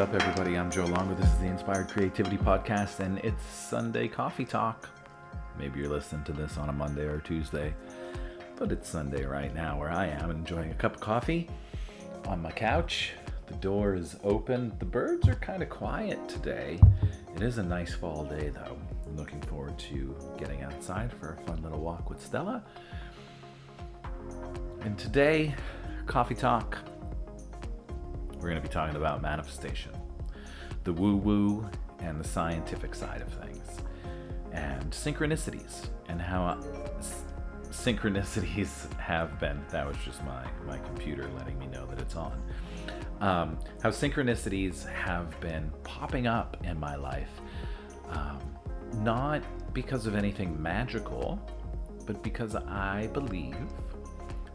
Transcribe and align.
up, 0.00 0.14
everybody? 0.14 0.56
I'm 0.56 0.70
Joe 0.70 0.86
Longo. 0.86 1.14
This 1.14 1.28
is 1.28 1.38
the 1.40 1.46
Inspired 1.46 1.88
Creativity 1.88 2.38
Podcast, 2.38 3.00
and 3.00 3.18
it's 3.18 3.44
Sunday 3.44 4.08
Coffee 4.08 4.46
Talk. 4.46 4.88
Maybe 5.58 5.80
you're 5.80 5.90
listening 5.90 6.24
to 6.24 6.32
this 6.32 6.56
on 6.56 6.70
a 6.70 6.72
Monday 6.72 7.02
or 7.02 7.18
Tuesday, 7.18 7.74
but 8.56 8.72
it's 8.72 8.88
Sunday 8.88 9.26
right 9.26 9.54
now 9.54 9.78
where 9.78 9.90
I 9.90 10.06
am 10.06 10.30
enjoying 10.30 10.70
a 10.70 10.74
cup 10.74 10.94
of 10.94 11.02
coffee 11.02 11.50
on 12.26 12.40
my 12.40 12.50
couch. 12.50 13.12
The 13.48 13.54
door 13.56 13.94
is 13.94 14.16
open. 14.24 14.72
The 14.78 14.86
birds 14.86 15.28
are 15.28 15.34
kind 15.34 15.62
of 15.62 15.68
quiet 15.68 16.26
today. 16.30 16.80
It 17.36 17.42
is 17.42 17.58
a 17.58 17.62
nice 17.62 17.92
fall 17.92 18.24
day, 18.24 18.48
though. 18.48 18.78
I'm 19.06 19.16
looking 19.18 19.42
forward 19.42 19.78
to 19.80 20.16
getting 20.38 20.62
outside 20.62 21.12
for 21.12 21.34
a 21.34 21.46
fun 21.46 21.62
little 21.62 21.80
walk 21.80 22.08
with 22.08 22.24
Stella. 22.24 22.64
And 24.80 24.96
today, 24.96 25.54
Coffee 26.06 26.36
Talk, 26.36 26.78
we're 28.40 28.48
going 28.48 28.60
to 28.60 28.66
be 28.66 28.72
talking 28.72 28.96
about 28.96 29.20
manifestation, 29.20 29.92
the 30.84 30.92
woo 30.92 31.16
woo 31.16 31.68
and 31.98 32.18
the 32.18 32.26
scientific 32.26 32.94
side 32.94 33.20
of 33.20 33.28
things, 33.34 33.66
and 34.52 34.90
synchronicities, 34.90 35.88
and 36.08 36.20
how 36.20 36.44
uh, 36.44 36.62
synchronicities 37.70 38.90
have 38.98 39.38
been. 39.38 39.62
That 39.70 39.86
was 39.86 39.96
just 40.04 40.24
my, 40.24 40.46
my 40.66 40.78
computer 40.78 41.28
letting 41.36 41.58
me 41.58 41.66
know 41.66 41.84
that 41.86 42.00
it's 42.00 42.16
on. 42.16 42.42
Um, 43.20 43.58
how 43.82 43.90
synchronicities 43.90 44.88
have 44.88 45.38
been 45.40 45.70
popping 45.84 46.26
up 46.26 46.56
in 46.64 46.80
my 46.80 46.96
life, 46.96 47.30
um, 48.08 48.40
not 49.02 49.42
because 49.74 50.06
of 50.06 50.14
anything 50.14 50.60
magical, 50.60 51.38
but 52.06 52.22
because 52.22 52.56
I 52.56 53.08
believe 53.12 53.56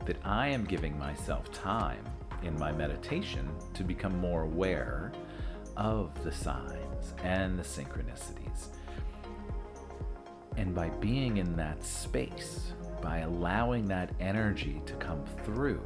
that 0.05 0.17
I 0.23 0.47
am 0.47 0.65
giving 0.65 0.97
myself 0.97 1.51
time 1.51 2.03
in 2.43 2.57
my 2.59 2.71
meditation 2.71 3.49
to 3.73 3.83
become 3.83 4.17
more 4.19 4.43
aware 4.43 5.11
of 5.77 6.11
the 6.23 6.31
signs 6.31 7.13
and 7.23 7.57
the 7.57 7.63
synchronicities. 7.63 8.67
And 10.57 10.73
by 10.73 10.89
being 10.89 11.37
in 11.37 11.55
that 11.57 11.83
space, 11.83 12.73
by 13.01 13.19
allowing 13.19 13.85
that 13.85 14.13
energy 14.19 14.81
to 14.85 14.93
come 14.93 15.23
through, 15.43 15.83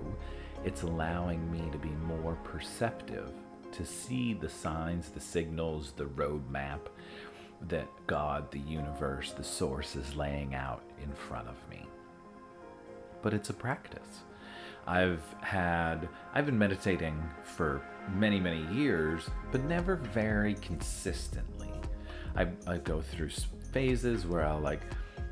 it's 0.63 0.83
allowing 0.83 1.51
me 1.51 1.69
to 1.71 1.77
be 1.77 1.89
more 1.89 2.35
perceptive, 2.43 3.31
to 3.71 3.85
see 3.85 4.33
the 4.33 4.49
signs, 4.49 5.09
the 5.09 5.19
signals, 5.19 5.93
the 5.95 6.05
roadmap 6.05 6.79
that 7.67 7.87
God, 8.07 8.51
the 8.51 8.59
universe, 8.59 9.31
the 9.31 9.43
source 9.43 9.95
is 9.95 10.15
laying 10.15 10.55
out 10.55 10.83
in 11.01 11.11
front 11.11 11.47
of 11.47 11.55
me. 11.69 11.85
But 13.21 13.33
it's 13.33 13.49
a 13.49 13.53
practice. 13.53 14.23
I've 14.89 15.21
had, 15.41 16.09
I've 16.33 16.47
been 16.47 16.57
meditating 16.57 17.15
for 17.43 17.79
many, 18.15 18.39
many 18.39 18.65
years, 18.73 19.29
but 19.51 19.63
never 19.65 19.97
very 19.97 20.55
consistently. 20.55 21.69
I, 22.35 22.47
I 22.65 22.79
go 22.79 22.99
through 22.99 23.29
phases 23.71 24.25
where 24.25 24.43
I'll 24.43 24.59
like 24.59 24.81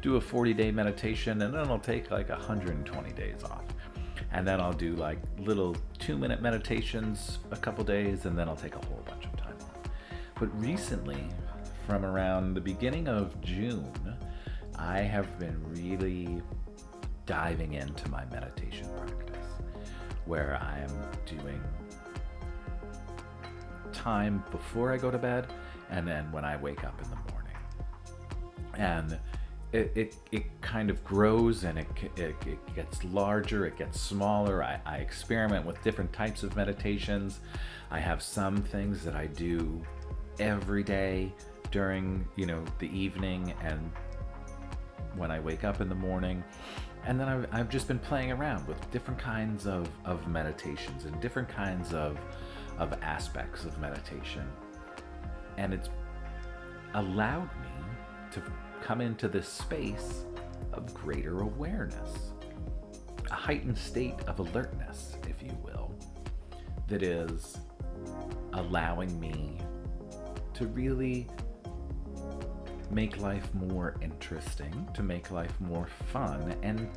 do 0.04 0.18
a 0.18 0.22
40 0.22 0.54
day 0.54 0.70
meditation 0.70 1.42
and 1.42 1.52
then 1.52 1.68
I'll 1.68 1.80
take 1.80 2.12
like 2.12 2.30
120 2.30 3.12
days 3.14 3.44
off. 3.46 3.64
And 4.32 4.48
then 4.48 4.62
I'll 4.62 4.74
do 4.74 4.96
like 4.96 5.18
little 5.40 5.76
two 5.98 6.20
minute 6.20 6.40
meditations 6.40 7.40
a 7.50 7.58
couple 7.58 7.84
days 7.84 8.26
and 8.26 8.38
then 8.38 8.48
I'll 8.48 8.56
take 8.56 8.76
a 8.76 8.86
whole 8.86 9.04
bunch 9.08 9.26
of 9.26 9.36
time 9.38 9.56
off. 9.62 9.92
But 10.40 10.56
recently, 10.62 11.30
from 11.88 12.06
around 12.06 12.54
the 12.54 12.62
beginning 12.62 13.08
of 13.08 13.42
June, 13.42 14.16
I 14.78 15.00
have 15.00 15.40
been 15.40 15.60
really 15.74 16.44
diving 17.26 17.74
into 17.74 18.08
my 18.12 18.24
meditation 18.26 18.88
practice 18.96 19.27
where 20.28 20.60
I 20.62 20.80
am 20.80 20.92
doing 21.26 21.62
time 23.94 24.44
before 24.52 24.94
I 24.94 24.98
go 24.98 25.10
to 25.10 25.18
bed 25.18 25.48
and 25.90 26.08
then 26.08 26.32
when 26.32 26.46
I 26.46 26.58
wake 26.58 26.84
up 26.84 27.00
in 27.02 27.10
the 27.10 27.32
morning. 27.32 27.56
And 28.76 29.20
it, 29.72 29.92
it, 29.96 30.16
it 30.32 30.62
kind 30.62 30.90
of 30.90 31.04
grows 31.04 31.64
and 31.64 31.80
it, 31.80 31.88
it, 32.16 32.36
it 32.46 32.76
gets 32.76 33.04
larger, 33.06 33.66
it 33.66 33.78
gets 33.78 34.00
smaller. 34.00 34.64
I, 34.64 34.80
I 34.86 34.98
experiment 34.98 35.66
with 35.66 35.82
different 35.84 36.14
types 36.14 36.44
of 36.44 36.56
meditations. 36.56 37.40
I 37.92 38.00
have 38.00 38.22
some 38.22 38.58
things 38.58 39.04
that 39.04 39.16
I 39.16 39.28
do 39.28 39.82
every 40.40 40.84
day 40.84 41.34
during, 41.72 42.26
you 42.36 42.46
know, 42.46 42.64
the 42.80 42.88
evening 42.98 43.54
and 43.62 43.92
when 45.16 45.32
I 45.32 45.40
wake 45.40 45.64
up 45.64 45.82
in 45.82 45.90
the 45.90 45.96
morning 45.96 46.44
and 47.08 47.18
then 47.18 47.30
I've, 47.30 47.48
I've 47.54 47.70
just 47.70 47.88
been 47.88 48.00
playing 48.00 48.34
around 48.34 48.68
with 48.68 48.92
different 48.92 49.18
kinds 49.18 49.66
of, 49.66 49.90
of 50.04 50.28
meditations 50.28 51.06
and 51.06 51.20
different 51.22 51.48
kinds 51.48 51.94
of, 51.94 52.20
of 52.78 52.94
aspects 53.02 53.64
of 53.64 53.80
meditation. 53.80 54.46
And 55.58 55.74
it's 55.74 55.90
allowed 56.96 57.50
me 57.62 57.72
to 58.32 58.44
come 58.84 59.00
into 59.00 59.30
this 59.30 59.48
space 59.48 60.26
of 60.74 60.94
greater 60.94 61.40
awareness, 61.40 62.34
a 63.32 63.36
heightened 63.36 63.78
state 63.78 64.20
of 64.28 64.40
alertness, 64.40 65.16
if 65.30 65.42
you 65.42 65.58
will, 65.64 65.96
that 66.90 67.04
is 67.04 67.58
allowing 68.52 69.18
me 69.18 69.62
to 70.56 70.68
really 70.68 71.26
make 72.92 73.18
life 73.18 73.54
more 73.54 73.96
interesting, 74.02 74.88
to 74.94 75.04
make 75.04 75.32
life 75.32 75.54
more 75.60 75.88
fun, 76.12 76.56
and 76.62 76.90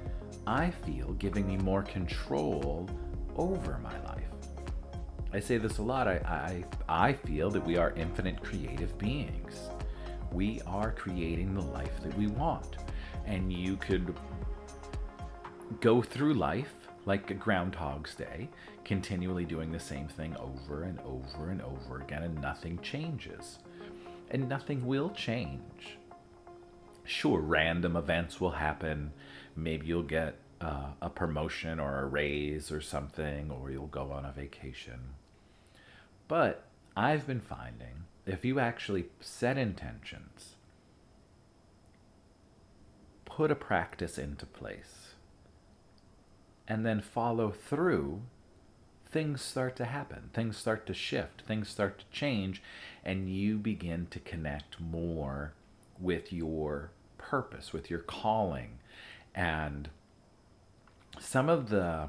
I 0.46 0.70
feel 0.70 1.12
giving 1.14 1.46
me 1.46 1.56
more 1.58 1.82
control 1.82 2.88
over 3.36 3.78
my 3.78 3.98
life. 4.04 4.24
I 5.32 5.40
say 5.40 5.58
this 5.58 5.78
a 5.78 5.82
lot. 5.82 6.08
I, 6.08 6.64
I, 6.88 7.08
I 7.08 7.12
feel 7.12 7.50
that 7.50 7.64
we 7.64 7.76
are 7.76 7.92
infinite 7.96 8.42
creative 8.42 8.96
beings. 8.98 9.70
We 10.32 10.60
are 10.66 10.90
creating 10.92 11.54
the 11.54 11.62
life 11.62 12.02
that 12.02 12.16
we 12.18 12.26
want. 12.26 12.76
And 13.26 13.52
you 13.52 13.76
could 13.76 14.14
go 15.80 16.02
through 16.02 16.34
life 16.34 16.74
like 17.06 17.30
a 17.30 17.34
Groundhog's 17.34 18.14
Day, 18.14 18.48
continually 18.84 19.44
doing 19.44 19.70
the 19.70 19.80
same 19.80 20.08
thing 20.08 20.36
over 20.36 20.82
and 20.82 20.98
over 21.00 21.50
and 21.50 21.62
over 21.62 22.00
again, 22.00 22.24
and 22.24 22.40
nothing 22.40 22.78
changes 22.80 23.58
and 24.30 24.48
nothing 24.48 24.86
will 24.86 25.10
change. 25.10 25.98
Sure, 27.04 27.40
random 27.40 27.96
events 27.96 28.40
will 28.40 28.52
happen. 28.52 29.12
Maybe 29.56 29.86
you'll 29.86 30.02
get 30.02 30.36
uh, 30.60 30.90
a 31.02 31.10
promotion 31.10 31.80
or 31.80 32.00
a 32.00 32.06
raise 32.06 32.70
or 32.70 32.80
something, 32.80 33.50
or 33.50 33.70
you'll 33.70 33.86
go 33.86 34.12
on 34.12 34.24
a 34.24 34.32
vacation. 34.32 35.00
But 36.28 36.64
I've 36.96 37.26
been 37.26 37.40
finding 37.40 38.04
if 38.26 38.44
you 38.44 38.60
actually 38.60 39.06
set 39.20 39.58
intentions, 39.58 40.54
put 43.24 43.50
a 43.50 43.56
practice 43.56 44.18
into 44.18 44.46
place, 44.46 45.14
and 46.68 46.86
then 46.86 47.00
follow 47.00 47.50
through 47.50 48.22
things 49.10 49.42
start 49.42 49.76
to 49.76 49.84
happen, 49.84 50.30
things 50.32 50.56
start 50.56 50.86
to 50.86 50.94
shift, 50.94 51.42
things 51.42 51.68
start 51.68 51.98
to 51.98 52.04
change, 52.12 52.62
and 53.04 53.28
you 53.28 53.58
begin 53.58 54.06
to 54.10 54.20
connect 54.20 54.80
more 54.80 55.52
with 55.98 56.32
your 56.32 56.90
purpose, 57.18 57.72
with 57.72 57.90
your 57.90 58.00
calling. 58.00 58.78
And 59.34 59.88
some 61.18 61.48
of 61.48 61.70
the 61.70 62.08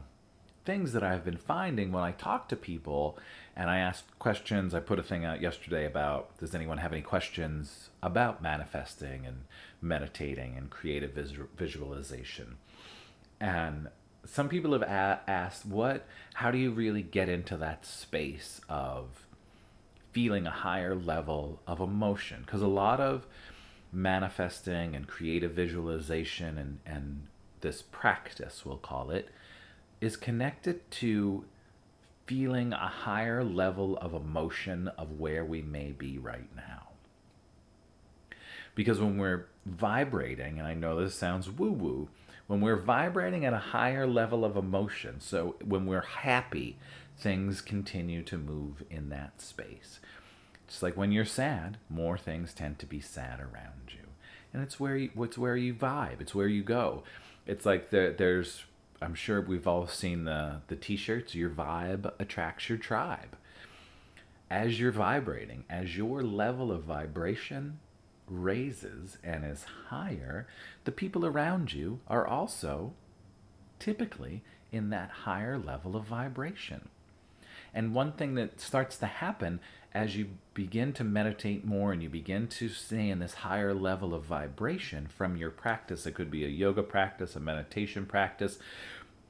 things 0.64 0.94
that 0.94 1.04
I've 1.04 1.26
been 1.26 1.38
finding 1.38 1.92
when 1.92 2.04
I 2.04 2.12
talk 2.12 2.48
to 2.50 2.56
people 2.56 3.18
and 3.56 3.70
I 3.70 3.80
ask 3.80 4.06
questions, 4.20 4.74
I 4.74 4.80
put 4.80 5.00
a 5.00 5.04
thing 5.04 5.26
out 5.26 5.42
yesterday 5.42 5.86
about 5.86 6.38
does 6.38 6.54
anyone 6.54 6.78
have 6.78 6.94
any 6.94 7.02
questions 7.02 7.90
about 8.02 8.42
manifesting 8.42 9.26
and 9.26 9.46
meditating 9.82 10.56
and 10.56 10.70
creative 10.70 11.14
visualization? 11.58 12.58
And 13.40 13.90
some 14.26 14.50
people 14.50 14.74
have 14.74 14.82
a- 14.82 15.22
asked 15.30 15.66
what 15.66 16.06
how 16.36 16.52
do 16.52 16.58
you 16.58 16.72
really 16.72 17.02
get 17.02 17.30
into 17.30 17.58
that 17.58 17.86
space 17.86 18.62
of 18.70 19.26
feeling 20.12 20.46
a 20.46 20.52
higher 20.52 20.96
level 20.96 21.60
of 21.68 21.80
emotion? 21.80 22.44
Because 22.46 22.62
a 22.62 22.68
lot 22.68 23.00
of 23.00 23.26
manifesting 23.94 24.96
and 24.96 25.08
creative 25.08 25.52
visualization 25.52 26.58
and 26.58 26.80
and 26.86 27.28
this 27.60 27.84
practice 27.92 28.66
we'll 28.66 28.78
call 28.78 29.12
it 29.12 29.30
is 30.00 30.16
connected 30.16 30.90
to 30.90 31.46
feeling 32.26 32.72
a 32.74 32.88
higher 32.88 33.44
level 33.44 33.98
of 33.98 34.14
emotion 34.14 34.88
of 34.98 35.20
where 35.20 35.44
we 35.44 35.62
may 35.62 35.92
be 35.92 36.18
right 36.18 36.56
now. 36.56 36.88
Because 38.74 39.00
when 39.00 39.18
we're 39.18 39.48
vibrating 39.66 40.58
and 40.58 40.68
i 40.68 40.74
know 40.74 41.00
this 41.00 41.14
sounds 41.14 41.50
woo 41.50 41.72
woo 41.72 42.10
when 42.52 42.60
we're 42.60 42.76
vibrating 42.76 43.46
at 43.46 43.54
a 43.54 43.58
higher 43.58 44.06
level 44.06 44.44
of 44.44 44.58
emotion, 44.58 45.22
so 45.22 45.56
when 45.64 45.86
we're 45.86 46.02
happy, 46.02 46.76
things 47.18 47.62
continue 47.62 48.22
to 48.24 48.38
move 48.38 48.84
in 48.90 49.08
that 49.08 49.40
space. 49.40 50.02
Just 50.68 50.84
like 50.84 50.98
when 50.98 51.14
you're 51.14 51.24
sad, 51.24 51.78
more 51.90 52.18
things 52.18 52.54
tend 52.54 52.78
to 52.80 52.86
be 52.86 53.00
sad 53.00 53.40
around 53.40 53.94
you. 53.94 54.10
And 54.54 54.62
it's 54.62 54.82
where 54.82 54.98
you, 54.98 55.12
it's 55.20 55.38
where 55.38 55.56
you 55.56 55.74
vibe, 55.74 56.20
it's 56.20 56.36
where 56.36 56.50
you 56.50 56.62
go. 56.62 57.04
It's 57.48 57.66
like 57.66 57.90
there, 57.90 58.12
there's, 58.12 58.64
I'm 59.02 59.16
sure 59.16 59.40
we've 59.40 59.66
all 59.66 59.88
seen 59.88 60.26
the, 60.26 60.58
the 60.68 60.76
t 60.76 60.98
shirts, 60.98 61.34
your 61.34 61.52
vibe 61.52 62.12
attracts 62.20 62.68
your 62.68 62.78
tribe. 62.78 63.38
as 64.52 64.78
you're 64.82 64.92
vibrating, 64.92 65.64
as 65.70 65.96
your 65.96 66.22
level 66.22 66.74
of 66.74 66.84
vibration 66.84 67.80
raises 68.32 69.18
and 69.24 69.46
is 69.46 69.66
higher, 69.90 70.48
the 70.86 70.92
people 70.92 71.26
around 71.26 71.74
you 71.74 72.00
are 72.08 72.26
also 72.26 72.94
typically 73.80 74.42
in 74.72 74.90
that 74.90 75.10
higher 75.10 75.58
level 75.58 75.96
of 75.96 76.06
vibration. 76.06 76.90
And 77.74 77.94
one 77.94 78.14
thing 78.14 78.36
that 78.36 78.60
starts 78.60 78.98
to 78.98 79.06
happen 79.06 79.60
as 79.94 80.16
you 80.16 80.28
begin 80.54 80.94
to 80.94 81.04
meditate 81.04 81.66
more 81.66 81.92
and 81.92 82.02
you 82.02 82.10
begin 82.10 82.48
to 82.48 82.70
stay 82.70 83.10
in 83.10 83.20
this 83.20 83.34
higher 83.36 83.74
level 83.74 84.14
of 84.14 84.24
vibration 84.24 85.08
from 85.08 85.36
your 85.36 85.52
practice, 85.52 86.06
it 86.06 86.14
could 86.14 86.32
be 86.32 86.46
a 86.46 86.50
yoga 86.50 86.84
practice, 86.84 87.36
a 87.36 87.40
meditation 87.40 88.06
practice, 88.06 88.58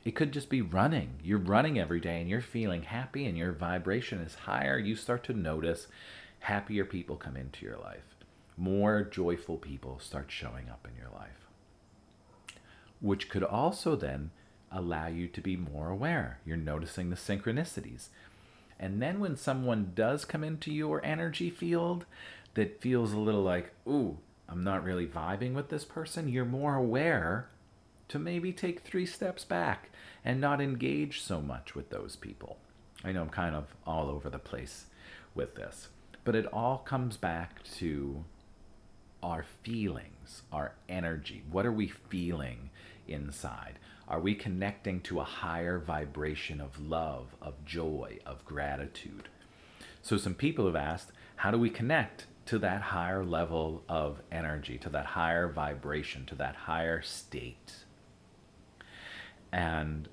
it 0.04 0.16
could 0.16 0.32
just 0.32 0.50
be 0.50 0.62
running. 0.62 1.20
You're 1.24 1.38
running 1.38 1.80
every 1.80 2.00
day 2.00 2.20
and 2.20 2.30
you're 2.30 2.42
feeling 2.42 2.84
happy 2.84 3.26
and 3.26 3.38
your 3.38 3.52
vibration 3.52 4.20
is 4.20 4.34
higher. 4.34 4.78
You 4.78 4.96
start 4.96 5.24
to 5.26 5.34
notice 5.34 5.88
happier 6.40 6.86
people 6.86 7.16
come 7.16 7.38
into 7.38 7.66
your 7.66 7.78
life. 7.78 8.11
More 8.62 9.02
joyful 9.02 9.58
people 9.58 9.98
start 10.00 10.28
showing 10.30 10.70
up 10.70 10.88
in 10.88 10.96
your 10.96 11.10
life. 11.12 11.48
Which 13.00 13.28
could 13.28 13.44
also 13.44 13.96
then 13.96 14.30
allow 14.72 15.08
you 15.08 15.28
to 15.30 15.42
be 15.42 15.58
more 15.58 15.90
aware. 15.90 16.38
You're 16.46 16.58
noticing 16.58 17.10
the 17.10 17.16
synchronicities. 17.16 18.10
And 18.80 19.02
then 19.02 19.20
when 19.20 19.36
someone 19.36 19.94
does 19.96 20.26
come 20.26 20.44
into 20.44 20.72
your 20.72 21.04
energy 21.04 21.50
field 21.50 22.06
that 22.54 22.80
feels 22.80 23.14
a 23.14 23.20
little 23.20 23.42
like, 23.42 23.74
ooh, 23.88 24.20
I'm 24.48 24.64
not 24.64 24.84
really 24.84 25.08
vibing 25.08 25.54
with 25.54 25.70
this 25.70 25.84
person, 25.84 26.30
you're 26.30 26.46
more 26.46 26.76
aware 26.76 27.48
to 28.10 28.20
maybe 28.20 28.54
take 28.54 28.82
three 28.82 29.08
steps 29.08 29.44
back 29.44 29.90
and 30.24 30.40
not 30.40 30.62
engage 30.62 31.22
so 31.22 31.42
much 31.42 31.74
with 31.74 31.90
those 31.90 32.16
people. 32.16 32.58
I 33.04 33.12
know 33.12 33.24
I'm 33.24 33.30
kind 33.30 33.56
of 33.56 33.74
all 33.88 34.08
over 34.08 34.30
the 34.30 34.38
place 34.38 34.86
with 35.34 35.56
this, 35.56 35.88
but 36.24 36.36
it 36.36 36.46
all 36.54 36.78
comes 36.78 37.18
back 37.18 37.64
to 37.78 38.24
our 39.24 39.46
feelings, 39.64 40.42
our 40.52 40.74
energy. 40.90 41.44
What 41.50 41.66
are 41.66 41.72
we 41.72 41.88
feeling 41.88 42.70
inside? 43.08 43.80
Are 44.08 44.20
we 44.20 44.36
connecting 44.36 45.02
to 45.02 45.20
a 45.20 45.26
higher 45.26 45.80
vibration 45.80 46.60
of 46.60 46.80
love, 46.80 47.36
of 47.42 47.64
joy, 47.66 48.20
of 48.26 48.44
gratitude? 48.46 49.30
So, 50.02 50.18
some 50.18 50.34
people 50.34 50.66
have 50.66 50.76
asked, 50.76 51.12
how 51.38 51.52
do 51.52 51.58
we 51.58 51.70
connect 51.70 52.26
to 52.48 52.60
that 52.60 52.82
higher 52.82 53.24
level 53.24 53.84
of 53.88 54.22
energy, 54.32 54.78
to 54.80 54.90
that 54.90 55.06
higher 55.06 55.48
vibration, 55.48 56.26
to 56.26 56.36
that 56.36 56.56
higher 56.56 57.02
state? 57.02 57.86
And 59.52 60.10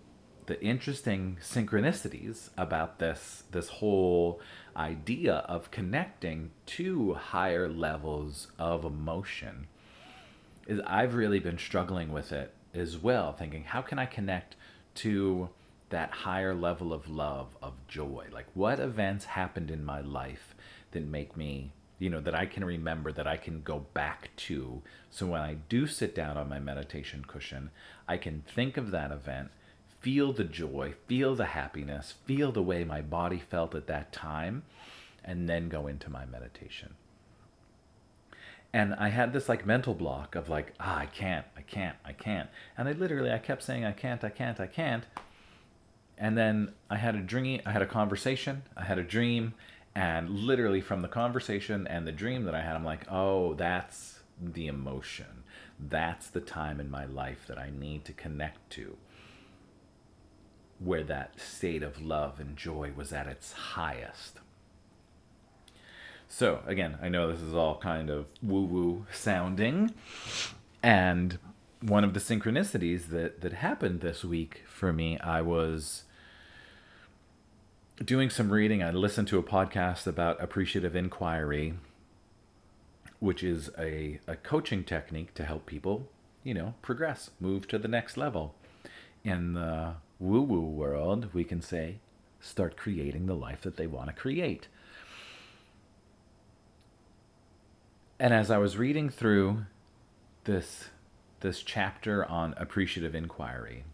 the 0.48 0.60
interesting 0.64 1.36
synchronicities 1.42 2.48
about 2.56 2.98
this 2.98 3.44
this 3.50 3.68
whole 3.68 4.40
idea 4.74 5.34
of 5.46 5.70
connecting 5.70 6.50
to 6.64 7.12
higher 7.12 7.68
levels 7.68 8.48
of 8.58 8.82
emotion 8.82 9.66
is 10.66 10.80
I've 10.86 11.14
really 11.14 11.38
been 11.38 11.58
struggling 11.58 12.12
with 12.12 12.32
it 12.32 12.54
as 12.74 12.96
well 12.96 13.34
thinking 13.34 13.64
how 13.64 13.82
can 13.82 13.98
I 13.98 14.06
connect 14.06 14.56
to 14.96 15.50
that 15.90 16.10
higher 16.10 16.54
level 16.54 16.92
of 16.94 17.08
love 17.08 17.54
of 17.62 17.74
joy? 17.86 18.26
Like 18.32 18.46
what 18.54 18.80
events 18.80 19.26
happened 19.26 19.70
in 19.70 19.84
my 19.84 20.00
life 20.00 20.54
that 20.92 21.04
make 21.04 21.36
me 21.36 21.72
you 21.98 22.08
know 22.08 22.20
that 22.20 22.34
I 22.34 22.46
can 22.46 22.64
remember 22.64 23.12
that 23.12 23.26
I 23.26 23.36
can 23.36 23.60
go 23.60 23.80
back 23.92 24.30
to? 24.48 24.80
So 25.10 25.26
when 25.26 25.42
I 25.42 25.58
do 25.68 25.86
sit 25.86 26.14
down 26.14 26.38
on 26.38 26.48
my 26.48 26.58
meditation 26.58 27.22
cushion 27.28 27.68
I 28.08 28.16
can 28.16 28.44
think 28.48 28.78
of 28.78 28.92
that 28.92 29.10
event 29.10 29.50
feel 30.00 30.32
the 30.32 30.44
joy, 30.44 30.94
feel 31.06 31.34
the 31.34 31.46
happiness, 31.46 32.14
feel 32.24 32.52
the 32.52 32.62
way 32.62 32.84
my 32.84 33.00
body 33.00 33.38
felt 33.38 33.74
at 33.74 33.86
that 33.86 34.12
time, 34.12 34.62
and 35.24 35.48
then 35.48 35.68
go 35.68 35.86
into 35.86 36.10
my 36.10 36.24
meditation. 36.24 36.94
And 38.72 38.94
I 38.94 39.08
had 39.08 39.32
this 39.32 39.48
like 39.48 39.66
mental 39.66 39.94
block 39.94 40.34
of 40.34 40.48
like, 40.48 40.74
ah, 40.78 40.98
I 40.98 41.06
can't, 41.06 41.46
I 41.56 41.62
can't, 41.62 41.96
I 42.04 42.12
can't. 42.12 42.48
And 42.76 42.88
I 42.88 42.92
literally, 42.92 43.32
I 43.32 43.38
kept 43.38 43.62
saying, 43.62 43.84
I 43.84 43.92
can't, 43.92 44.22
I 44.22 44.28
can't, 44.28 44.60
I 44.60 44.66
can't. 44.66 45.04
And 46.18 46.36
then 46.36 46.72
I 46.90 46.96
had 46.96 47.14
a 47.14 47.20
dream, 47.20 47.60
I 47.64 47.72
had 47.72 47.82
a 47.82 47.86
conversation, 47.86 48.62
I 48.76 48.84
had 48.84 48.98
a 48.98 49.04
dream, 49.04 49.54
and 49.94 50.30
literally 50.30 50.80
from 50.80 51.02
the 51.02 51.08
conversation 51.08 51.86
and 51.86 52.06
the 52.06 52.12
dream 52.12 52.44
that 52.44 52.54
I 52.54 52.60
had, 52.60 52.76
I'm 52.76 52.84
like, 52.84 53.10
oh, 53.10 53.54
that's 53.54 54.20
the 54.40 54.66
emotion. 54.66 55.44
That's 55.80 56.28
the 56.28 56.40
time 56.40 56.80
in 56.80 56.90
my 56.90 57.04
life 57.04 57.46
that 57.46 57.58
I 57.58 57.70
need 57.70 58.04
to 58.06 58.12
connect 58.12 58.70
to 58.70 58.96
where 60.78 61.02
that 61.04 61.40
state 61.40 61.82
of 61.82 62.00
love 62.00 62.38
and 62.38 62.56
joy 62.56 62.92
was 62.94 63.12
at 63.12 63.26
its 63.26 63.52
highest. 63.52 64.38
So, 66.28 66.60
again, 66.66 66.98
I 67.00 67.08
know 67.08 67.32
this 67.32 67.40
is 67.40 67.54
all 67.54 67.78
kind 67.78 68.10
of 68.10 68.26
woo 68.42 68.64
woo 68.64 69.06
sounding. 69.10 69.94
And 70.82 71.38
one 71.80 72.04
of 72.04 72.14
the 72.14 72.20
synchronicities 72.20 73.08
that, 73.08 73.40
that 73.40 73.54
happened 73.54 74.00
this 74.00 74.24
week 74.24 74.62
for 74.66 74.92
me, 74.92 75.18
I 75.18 75.40
was 75.40 76.04
doing 78.04 78.30
some 78.30 78.52
reading. 78.52 78.82
I 78.82 78.90
listened 78.90 79.28
to 79.28 79.38
a 79.38 79.42
podcast 79.42 80.06
about 80.06 80.40
appreciative 80.42 80.94
inquiry, 80.94 81.74
which 83.20 83.42
is 83.42 83.70
a, 83.78 84.20
a 84.26 84.36
coaching 84.36 84.84
technique 84.84 85.34
to 85.34 85.44
help 85.44 85.66
people, 85.66 86.08
you 86.44 86.54
know, 86.54 86.74
progress, 86.82 87.30
move 87.40 87.66
to 87.68 87.78
the 87.78 87.88
next 87.88 88.16
level 88.16 88.54
in 89.24 89.54
the 89.54 89.94
woo 90.18 90.42
woo 90.42 90.60
world, 90.60 91.28
we 91.32 91.44
can 91.44 91.60
say, 91.60 91.96
start 92.40 92.76
creating 92.76 93.26
the 93.26 93.34
life 93.34 93.62
that 93.62 93.76
they 93.76 93.86
want 93.86 94.08
to 94.08 94.14
create. 94.14 94.68
And 98.20 98.34
as 98.34 98.50
I 98.50 98.58
was 98.58 98.76
reading 98.76 99.10
through 99.10 99.66
this, 100.44 100.88
this 101.40 101.62
chapter 101.62 102.24
on 102.24 102.54
appreciative 102.56 103.14
inquiry, 103.14 103.84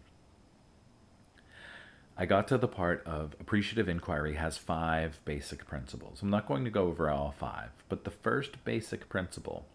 I 2.17 2.25
got 2.25 2.47
to 2.47 2.57
the 2.57 2.67
part 2.67 3.03
of 3.05 3.35
appreciative 3.39 3.89
inquiry 3.89 4.35
has 4.35 4.57
five 4.57 5.19
basic 5.25 5.67
principles. 5.67 6.21
I'm 6.21 6.29
not 6.29 6.47
going 6.47 6.63
to 6.63 6.71
go 6.71 6.87
over 6.87 7.09
all 7.09 7.35
five, 7.37 7.69
but 7.89 8.03
the 8.03 8.11
first 8.11 8.63
basic 8.63 9.09
principle 9.09 9.65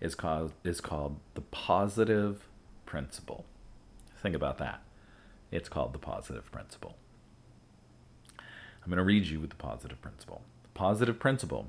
is 0.00 0.14
called 0.14 0.52
is 0.64 0.80
called 0.80 1.20
the 1.34 1.42
positive 1.42 2.48
principle. 2.86 3.44
Think 4.22 4.34
about 4.34 4.58
that. 4.58 4.80
It's 5.50 5.68
called 5.68 5.92
the 5.92 5.98
positive 5.98 6.50
principle. 6.50 6.96
I'm 8.38 8.90
going 8.90 8.98
to 8.98 9.04
read 9.04 9.26
you 9.26 9.40
with 9.40 9.50
the 9.50 9.56
positive 9.56 10.00
principle. 10.00 10.42
Positive 10.74 11.18
principle. 11.18 11.68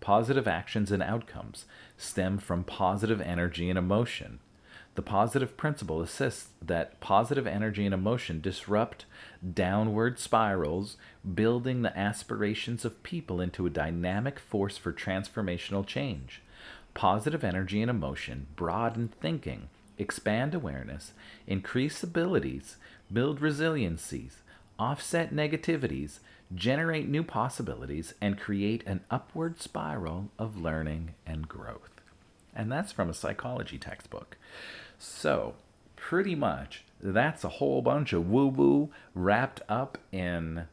Positive 0.00 0.46
actions 0.46 0.92
and 0.92 1.02
outcomes 1.02 1.64
stem 1.96 2.38
from 2.38 2.64
positive 2.64 3.20
energy 3.20 3.68
and 3.68 3.78
emotion. 3.78 4.38
The 4.94 5.02
positive 5.02 5.56
principle 5.56 6.02
assists 6.02 6.48
that 6.60 6.98
positive 7.00 7.46
energy 7.46 7.84
and 7.84 7.94
emotion 7.94 8.40
disrupt 8.40 9.04
downward 9.54 10.18
spirals, 10.18 10.96
building 11.34 11.82
the 11.82 11.96
aspirations 11.96 12.84
of 12.84 13.02
people 13.02 13.40
into 13.40 13.64
a 13.64 13.70
dynamic 13.70 14.40
force 14.40 14.76
for 14.76 14.92
transformational 14.92 15.86
change. 15.86 16.42
Positive 16.94 17.44
energy 17.44 17.80
and 17.80 17.90
emotion 17.90 18.48
broaden 18.56 19.08
thinking, 19.20 19.68
expand 19.98 20.52
awareness, 20.52 21.12
increase 21.46 22.02
abilities, 22.02 22.76
build 23.12 23.40
resiliencies, 23.40 24.42
offset 24.78 25.34
negativities, 25.34 26.18
generate 26.54 27.08
new 27.08 27.22
possibilities, 27.22 28.14
and 28.20 28.38
create 28.38 28.82
an 28.86 29.00
upward 29.10 29.60
spiral 29.60 30.30
of 30.38 30.60
learning 30.60 31.14
and 31.26 31.48
growth. 31.48 32.00
And 32.54 32.70
that's 32.72 32.92
from 32.92 33.08
a 33.08 33.14
psychology 33.14 33.78
textbook. 33.78 34.36
So, 34.98 35.54
pretty 35.96 36.34
much, 36.34 36.84
that's 37.00 37.44
a 37.44 37.48
whole 37.48 37.82
bunch 37.82 38.12
of 38.12 38.28
woo 38.28 38.46
woo 38.46 38.90
wrapped 39.14 39.60
up 39.68 39.98
in 40.10 40.66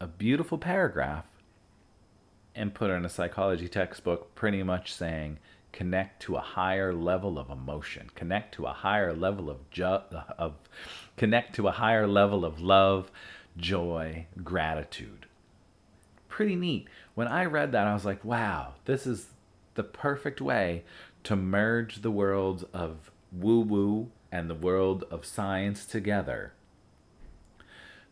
a 0.00 0.06
beautiful 0.06 0.58
paragraph 0.58 1.26
and 2.54 2.74
put 2.74 2.90
in 2.90 3.04
a 3.04 3.08
psychology 3.08 3.68
textbook, 3.68 4.34
pretty 4.34 4.62
much 4.62 4.92
saying 4.92 5.38
connect 5.72 6.22
to 6.22 6.36
a 6.36 6.40
higher 6.40 6.94
level 6.94 7.36
of 7.36 7.50
emotion, 7.50 8.08
connect 8.14 8.54
to 8.54 8.64
a 8.64 8.72
higher 8.72 9.12
level 9.12 9.50
of 9.50 9.68
ju- 9.70 9.84
of 10.38 10.54
connect 11.16 11.54
to 11.56 11.68
a 11.68 11.72
higher 11.72 12.06
level 12.06 12.44
of 12.44 12.60
love, 12.60 13.10
joy, 13.56 14.26
gratitude. 14.42 15.26
Pretty 16.28 16.56
neat. 16.56 16.88
When 17.14 17.28
I 17.28 17.44
read 17.44 17.72
that, 17.72 17.86
I 17.86 17.94
was 17.94 18.04
like, 18.04 18.24
wow, 18.24 18.74
this 18.84 19.06
is 19.06 19.28
the 19.74 19.84
perfect 19.84 20.40
way 20.40 20.84
to 21.24 21.36
merge 21.36 22.02
the 22.02 22.10
worlds 22.10 22.64
of 22.72 23.10
woo 23.32 23.60
woo 23.60 24.10
and 24.32 24.50
the 24.50 24.54
world 24.54 25.04
of 25.10 25.24
science 25.24 25.84
together 25.84 26.52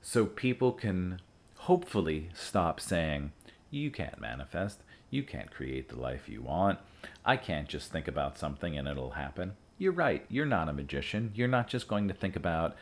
so 0.03 0.27
people 0.27 0.73
can 0.73 1.21
hopefully 1.59 2.29
stop 2.35 2.81
saying, 2.81 3.33
you 3.71 3.91
can't 3.91 4.21
manifest, 4.21 4.81
you 5.11 5.23
can't 5.23 5.51
create 5.51 5.89
the 5.89 5.99
life 5.99 6.29
you 6.29 6.43
want. 6.43 6.81
I 7.25 7.37
can't 7.37 7.69
just 7.69 7.93
think 7.93 8.09
about 8.09 8.37
something 8.37 8.77
and 8.77 8.89
it'll 8.89 9.13
happen. 9.13 9.53
You're 9.79 9.93
right. 9.93 10.25
You're 10.29 10.47
not 10.47 10.69
a 10.69 10.73
magician. 10.73 11.33
You're 11.35 11.49
not 11.49 11.69
just 11.69 11.89
going 11.89 12.09
to 12.09 12.15
think 12.15 12.37
about 12.37 12.77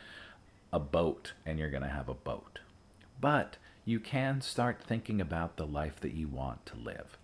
a 0.71 0.79
boat 0.79 1.33
and 1.45 1.57
you're 1.57 1.69
going 1.69 1.83
to 1.83 1.89
have 1.89 2.09
a 2.09 2.13
boat. 2.13 2.59
But 3.19 3.57
you 3.85 3.99
can 3.99 4.41
start 4.41 4.83
thinking 4.83 5.19
about 5.19 5.57
the 5.57 5.65
life 5.65 5.99
that 6.01 6.13
you 6.13 6.27
want 6.27 6.65
to 6.67 6.75
live. 6.75 7.17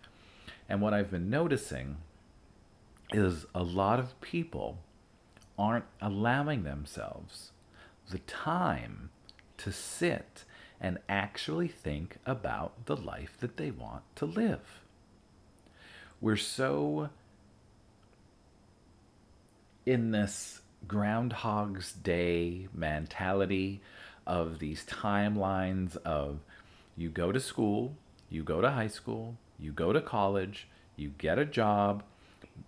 And 0.68 0.82
what 0.82 0.94
I've 0.94 1.12
been 1.12 1.30
noticing 1.30 1.98
is 3.14 3.46
a 3.54 3.64
lot 3.64 4.00
of 4.00 4.20
people 4.22 4.80
aren't 5.58 5.86
allowing 6.02 6.64
themselves 6.64 7.52
the 8.10 8.20
time 8.20 9.10
to 9.58 9.72
sit 9.72 10.44
and 10.80 11.00
actually 11.10 11.68
think 11.68 12.18
about 12.26 12.86
the 12.86 12.96
life 12.96 13.38
that 13.40 13.58
they 13.58 13.72
want 13.72 14.04
to 14.16 14.26
live. 14.26 14.82
We're 16.22 16.36
so 16.36 17.10
in 19.88 20.12
this 20.12 20.60
Groundhog's 20.86 21.94
Day 21.94 22.68
mentality 22.74 23.80
of 24.28 24.60
these 24.60 24.84
timelines 24.86 25.96
of 26.04 26.40
you 26.98 27.08
go 27.08 27.32
to 27.32 27.40
school, 27.40 27.96
you 28.30 28.44
go 28.44 28.60
to 28.60 28.70
high 28.70 28.90
school, 28.90 29.38
you 29.58 29.72
go 29.72 29.94
to 29.94 30.02
college, 30.02 30.68
you 30.98 31.14
get 31.18 31.40
a 31.40 31.46
job, 31.46 32.04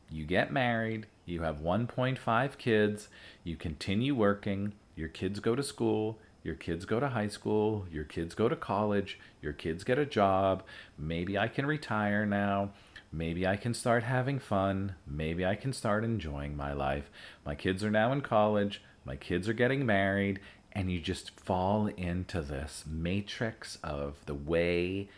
you 0.10 0.24
get 0.24 0.54
married, 0.54 1.08
you 1.26 1.42
have 1.42 1.60
1.5 1.60 2.58
kids, 2.58 3.10
you 3.44 3.58
continue 3.58 4.16
working, 4.16 4.72
your 4.96 5.10
kids 5.10 5.42
go 5.42 5.56
to 5.56 5.64
school, 5.64 6.18
your 6.42 6.56
kids 6.56 6.86
go 6.86 7.02
to 7.02 7.10
high 7.10 7.28
school, 7.28 7.86
your 7.92 8.06
kids 8.06 8.34
go 8.34 8.48
to 8.48 8.56
college, 8.56 9.20
your 9.42 9.52
kids 9.52 9.84
get 9.84 10.00
a 10.00 10.06
job, 10.06 10.64
maybe 10.98 11.38
I 11.38 11.50
can 11.50 11.66
retire 11.66 12.26
now, 12.26 12.70
maybe 13.12 13.46
I 13.48 13.56
can 13.56 13.74
start 13.74 14.04
having 14.04 14.40
fun, 14.40 14.96
maybe 15.06 15.46
I 15.46 15.56
can 15.56 15.74
start 15.74 16.04
enjoying 16.04 16.56
my 16.56 16.74
life. 16.74 17.10
My 17.46 17.56
kids 17.56 17.84
are 17.84 17.92
now 17.92 18.12
in 18.12 18.22
college, 18.22 18.82
my 19.06 19.16
kids 19.16 19.50
are 19.50 19.54
getting 19.54 19.86
married, 19.86 20.40
and 20.72 20.92
you 20.92 21.00
just 21.00 21.32
fall 21.40 21.88
into 21.88 22.42
this 22.42 22.84
matrix 22.88 23.78
of 23.84 24.26
the 24.26 24.36
way 24.36 25.10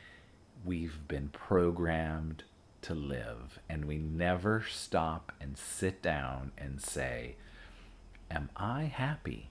we've 0.64 1.08
been 1.08 1.30
programmed 1.30 2.44
to 2.84 2.94
live, 2.96 3.60
and 3.70 3.86
we 3.86 3.98
never 3.98 4.66
stop 4.70 5.32
and 5.40 5.58
sit 5.58 6.02
down 6.02 6.52
and 6.58 6.82
say, 6.82 7.36
Am 8.30 8.50
I 8.56 8.84
happy? 8.84 9.50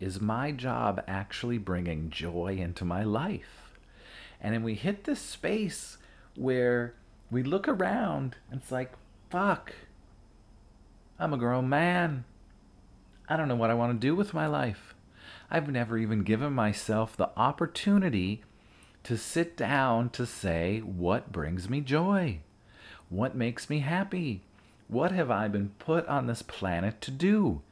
Is 0.00 0.20
my 0.20 0.52
job 0.52 1.02
actually 1.06 1.58
bringing 1.58 2.10
joy 2.10 2.56
into 2.58 2.84
my 2.84 3.02
life? 3.02 3.61
And 4.42 4.52
then 4.52 4.64
we 4.64 4.74
hit 4.74 5.04
this 5.04 5.20
space 5.20 5.96
where 6.34 6.94
we 7.30 7.42
look 7.42 7.68
around 7.68 8.36
and 8.50 8.60
it's 8.60 8.72
like, 8.72 8.92
fuck, 9.30 9.72
I'm 11.18 11.32
a 11.32 11.38
grown 11.38 11.68
man. 11.68 12.24
I 13.28 13.36
don't 13.36 13.48
know 13.48 13.56
what 13.56 13.70
I 13.70 13.74
want 13.74 13.98
to 13.98 14.06
do 14.06 14.16
with 14.16 14.34
my 14.34 14.46
life. 14.46 14.94
I've 15.48 15.70
never 15.70 15.96
even 15.96 16.24
given 16.24 16.52
myself 16.52 17.16
the 17.16 17.30
opportunity 17.36 18.42
to 19.04 19.16
sit 19.16 19.56
down 19.56 20.10
to 20.10 20.26
say, 20.26 20.80
what 20.80 21.30
brings 21.30 21.70
me 21.70 21.80
joy? 21.80 22.40
What 23.08 23.36
makes 23.36 23.70
me 23.70 23.78
happy? 23.78 24.42
What 24.88 25.12
have 25.12 25.30
I 25.30 25.48
been 25.48 25.70
put 25.78 26.06
on 26.08 26.26
this 26.26 26.42
planet 26.42 27.00
to 27.02 27.10
do? 27.10 27.62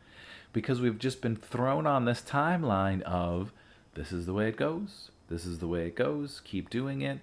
Because 0.53 0.81
we've 0.81 0.99
just 0.99 1.21
been 1.21 1.37
thrown 1.37 1.87
on 1.87 2.05
this 2.05 2.23
timeline 2.23 3.03
of 3.03 3.53
this 3.95 4.13
is 4.13 4.27
the 4.27 4.33
way 4.33 4.49
it 4.49 4.57
goes, 4.57 5.11
this 5.31 5.47
is 5.47 5.59
the 5.59 5.69
way 5.69 5.87
it 5.87 5.95
goes, 5.95 6.43
keep 6.45 6.69
doing 6.69 7.01
it. 7.01 7.21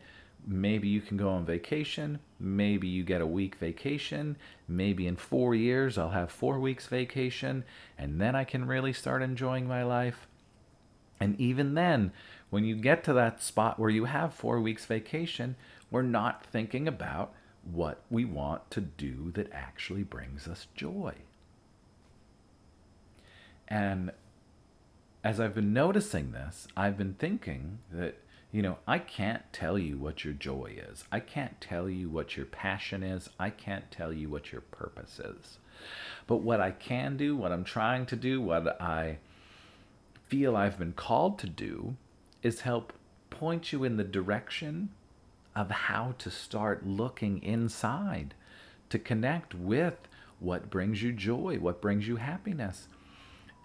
Maybe 0.48 0.88
you 0.88 1.02
can 1.02 1.18
go 1.18 1.30
on 1.30 1.46
vacation. 1.46 2.20
Maybe 2.40 2.88
you 2.88 3.04
get 3.04 3.22
a 3.22 3.28
week 3.28 3.56
vacation. 3.56 4.38
Maybe 4.68 5.06
in 5.06 5.18
four 5.18 5.54
years 5.54 5.98
I'll 5.98 6.12
have 6.12 6.32
four 6.32 6.60
weeks 6.60 6.88
vacation, 6.88 7.66
and 7.98 8.22
then 8.22 8.36
I 8.36 8.46
can 8.46 8.66
really 8.66 8.94
start 8.94 9.22
enjoying 9.22 9.68
my 9.68 9.84
life. 9.84 10.26
And 11.20 11.40
even 11.40 11.74
then, 11.74 12.14
when 12.50 12.64
you 12.64 12.76
get 12.76 13.04
to 13.06 13.14
that 13.14 13.42
spot 13.42 13.78
where 13.78 13.90
you 13.90 14.06
have 14.06 14.34
four 14.34 14.62
weeks 14.62 14.86
vacation, 14.86 15.56
we're 15.92 16.02
not 16.02 16.46
thinking 16.46 16.88
about 16.88 17.34
what 17.70 18.02
we 18.10 18.24
want 18.24 18.72
to 18.72 18.82
do 18.82 19.32
that 19.34 19.52
actually 19.52 20.04
brings 20.04 20.48
us 20.48 20.68
joy. 20.76 21.14
And 23.68 24.12
as 25.28 25.42
I've 25.42 25.54
been 25.54 25.74
noticing 25.74 26.32
this, 26.32 26.70
I've 26.78 26.98
been 26.98 27.16
thinking 27.16 27.80
that, 27.92 28.16
you 28.50 28.62
know, 28.62 28.78
I 28.88 28.98
can't 28.98 29.44
tell 29.52 29.78
you 29.78 29.98
what 29.98 30.24
your 30.24 30.34
joy 30.34 30.78
is. 30.90 31.04
I 31.12 31.20
can't 31.20 31.60
tell 31.60 31.90
you 31.90 32.10
what 32.10 32.38
your 32.38 32.46
passion 32.46 33.04
is. 33.04 33.30
I 33.38 33.50
can't 33.50 33.92
tell 33.92 34.14
you 34.14 34.30
what 34.30 34.54
your 34.54 34.62
purpose 34.62 35.20
is. 35.20 35.58
But 36.28 36.38
what 36.38 36.62
I 36.62 36.72
can 36.72 37.18
do, 37.18 37.36
what 37.36 37.52
I'm 37.52 37.66
trying 37.66 38.06
to 38.06 38.16
do, 38.16 38.40
what 38.40 38.82
I 38.82 39.18
feel 40.30 40.56
I've 40.56 40.80
been 40.80 40.94
called 40.94 41.40
to 41.40 41.48
do 41.48 41.98
is 42.42 42.62
help 42.62 42.94
point 43.30 43.74
you 43.74 43.84
in 43.84 43.98
the 43.98 44.06
direction 44.06 44.92
of 45.58 45.70
how 45.70 46.16
to 46.20 46.32
start 46.32 46.88
looking 46.88 47.44
inside 47.44 48.34
to 48.90 48.98
connect 48.98 49.54
with 49.54 50.08
what 50.40 50.70
brings 50.70 51.04
you 51.04 51.12
joy, 51.12 51.58
what 51.60 51.82
brings 51.82 52.08
you 52.08 52.16
happiness. 52.16 52.88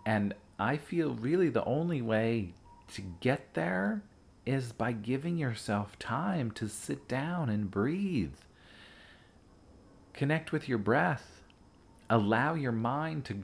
And 0.05 0.35
I 0.63 0.77
feel 0.77 1.15
really 1.15 1.49
the 1.49 1.65
only 1.65 2.01
way 2.01 2.55
to 2.95 3.03
get 3.19 3.55
there 3.55 4.01
is 4.47 4.71
by 4.71 4.93
giving 4.93 5.37
yourself 5.37 5.99
time 5.99 6.53
to 6.53 6.69
sit 6.69 7.09
down 7.09 7.49
and 7.49 7.69
breathe. 7.69 8.37
Connect 10.13 10.53
with 10.53 10.69
your 10.69 10.79
breath. 10.79 11.43
Allow 12.09 12.55
your 12.55 12.71
mind 12.71 13.25
to, 13.25 13.39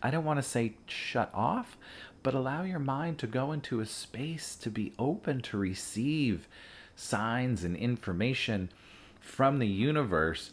I 0.00 0.12
don't 0.12 0.24
want 0.24 0.38
to 0.38 0.48
say 0.48 0.74
shut 0.86 1.28
off, 1.34 1.76
but 2.22 2.34
allow 2.34 2.62
your 2.62 2.78
mind 2.78 3.18
to 3.18 3.26
go 3.26 3.50
into 3.50 3.80
a 3.80 3.86
space 3.86 4.54
to 4.54 4.70
be 4.70 4.92
open 4.96 5.40
to 5.40 5.58
receive 5.58 6.46
signs 6.94 7.64
and 7.64 7.74
information 7.74 8.70
from 9.18 9.58
the 9.58 9.66
universe 9.66 10.52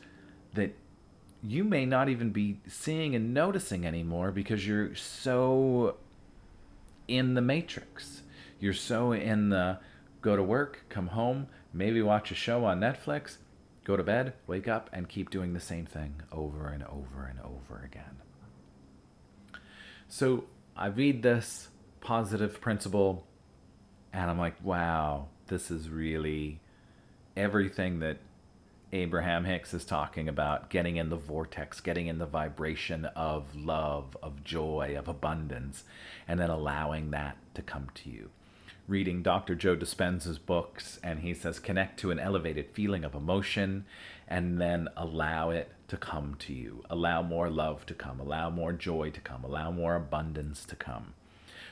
that 0.56 0.74
you 1.44 1.64
may 1.64 1.86
not 1.86 2.10
even 2.10 2.32
be 2.32 2.60
seeing 2.68 3.16
and 3.16 3.34
noticing 3.34 3.86
anymore 3.86 4.32
because 4.32 4.68
you're 4.68 4.96
so 4.96 5.98
in 7.08 7.34
the 7.34 7.42
matrix. 7.42 8.22
You're 8.60 8.74
so 8.74 9.12
in 9.12 9.50
the 9.50 9.80
go 10.22 10.36
to 10.36 10.44
work, 10.44 10.84
come 10.90 11.08
home, 11.08 11.48
maybe 11.74 12.02
watch 12.02 12.32
a 12.32 12.36
show 12.36 12.66
on 12.66 12.80
Netflix, 12.80 13.38
go 13.84 13.98
to 13.98 14.04
bed, 14.04 14.34
wake 14.46 14.68
up, 14.68 14.90
and 14.94 15.10
keep 15.10 15.32
doing 15.32 15.54
the 15.54 15.60
same 15.60 15.86
thing 15.86 16.22
over 16.32 16.68
and 16.68 16.84
over 16.84 17.26
and 17.28 17.40
over 17.40 17.82
again. 17.84 18.22
So 20.08 20.44
I 20.78 20.88
read 20.88 21.24
this 21.24 21.70
positive 22.02 22.62
principle 22.62 23.26
and 24.14 24.30
I'm 24.30 24.38
like, 24.38 24.64
wow, 24.64 25.28
this 25.48 25.72
is 25.72 25.90
really 25.90 26.60
everything 27.36 28.00
that 28.00 28.18
Abraham 28.94 29.46
Hicks 29.46 29.74
is 29.74 29.86
talking 29.86 30.28
about 30.28 30.70
getting 30.70 30.98
in 30.98 31.10
the 31.10 31.16
vortex, 31.16 31.80
getting 31.80 32.08
in 32.08 32.18
the 32.18 32.26
vibration 32.26 33.06
of 33.06 33.56
love, 33.56 34.18
of 34.22 34.44
joy, 34.44 34.96
of 34.98 35.08
abundance, 35.08 35.86
and 36.28 36.38
then 36.40 36.50
allowing 36.50 37.12
that 37.12 37.38
to 37.54 37.62
come 37.62 37.88
to 37.96 38.10
you. 38.10 38.32
Reading 38.90 39.24
Dr. 39.24 39.56
Joe 39.56 39.78
Dispenza's 39.78 40.40
books, 40.40 41.00
and 41.02 41.20
he 41.20 41.34
says 41.34 41.60
connect 41.60 42.00
to 42.02 42.12
an 42.12 42.20
elevated 42.20 42.72
feeling 42.74 43.06
of 43.06 43.16
emotion 43.16 43.86
and 44.28 44.60
then 44.60 44.90
allow 44.98 45.52
it 45.52 45.72
to 45.88 45.96
come 45.96 46.36
to 46.40 46.52
you. 46.54 46.84
Allow 46.90 47.22
more 47.22 47.50
love 47.50 47.86
to 47.86 47.94
come, 47.94 48.20
allow 48.20 48.50
more 48.50 48.74
joy 48.74 49.10
to 49.12 49.22
come, 49.22 49.46
allow 49.46 49.72
more 49.72 49.96
abundance 49.96 50.66
to 50.66 50.76
come. 50.76 51.14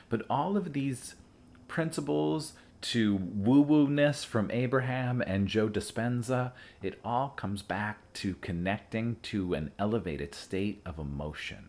But 0.08 0.22
all 0.30 0.56
of 0.56 0.72
these 0.72 1.16
principles 1.68 2.54
to 2.80 3.16
woo 3.16 3.60
woo 3.60 3.88
ness 3.88 4.24
from 4.24 4.50
Abraham 4.50 5.20
and 5.20 5.48
Joe 5.48 5.68
Dispenza, 5.68 6.52
it 6.82 6.98
all 7.04 7.30
comes 7.30 7.62
back 7.62 8.12
to 8.14 8.34
connecting 8.36 9.16
to 9.22 9.54
an 9.54 9.70
elevated 9.78 10.34
state 10.34 10.80
of 10.86 10.98
emotion. 10.98 11.68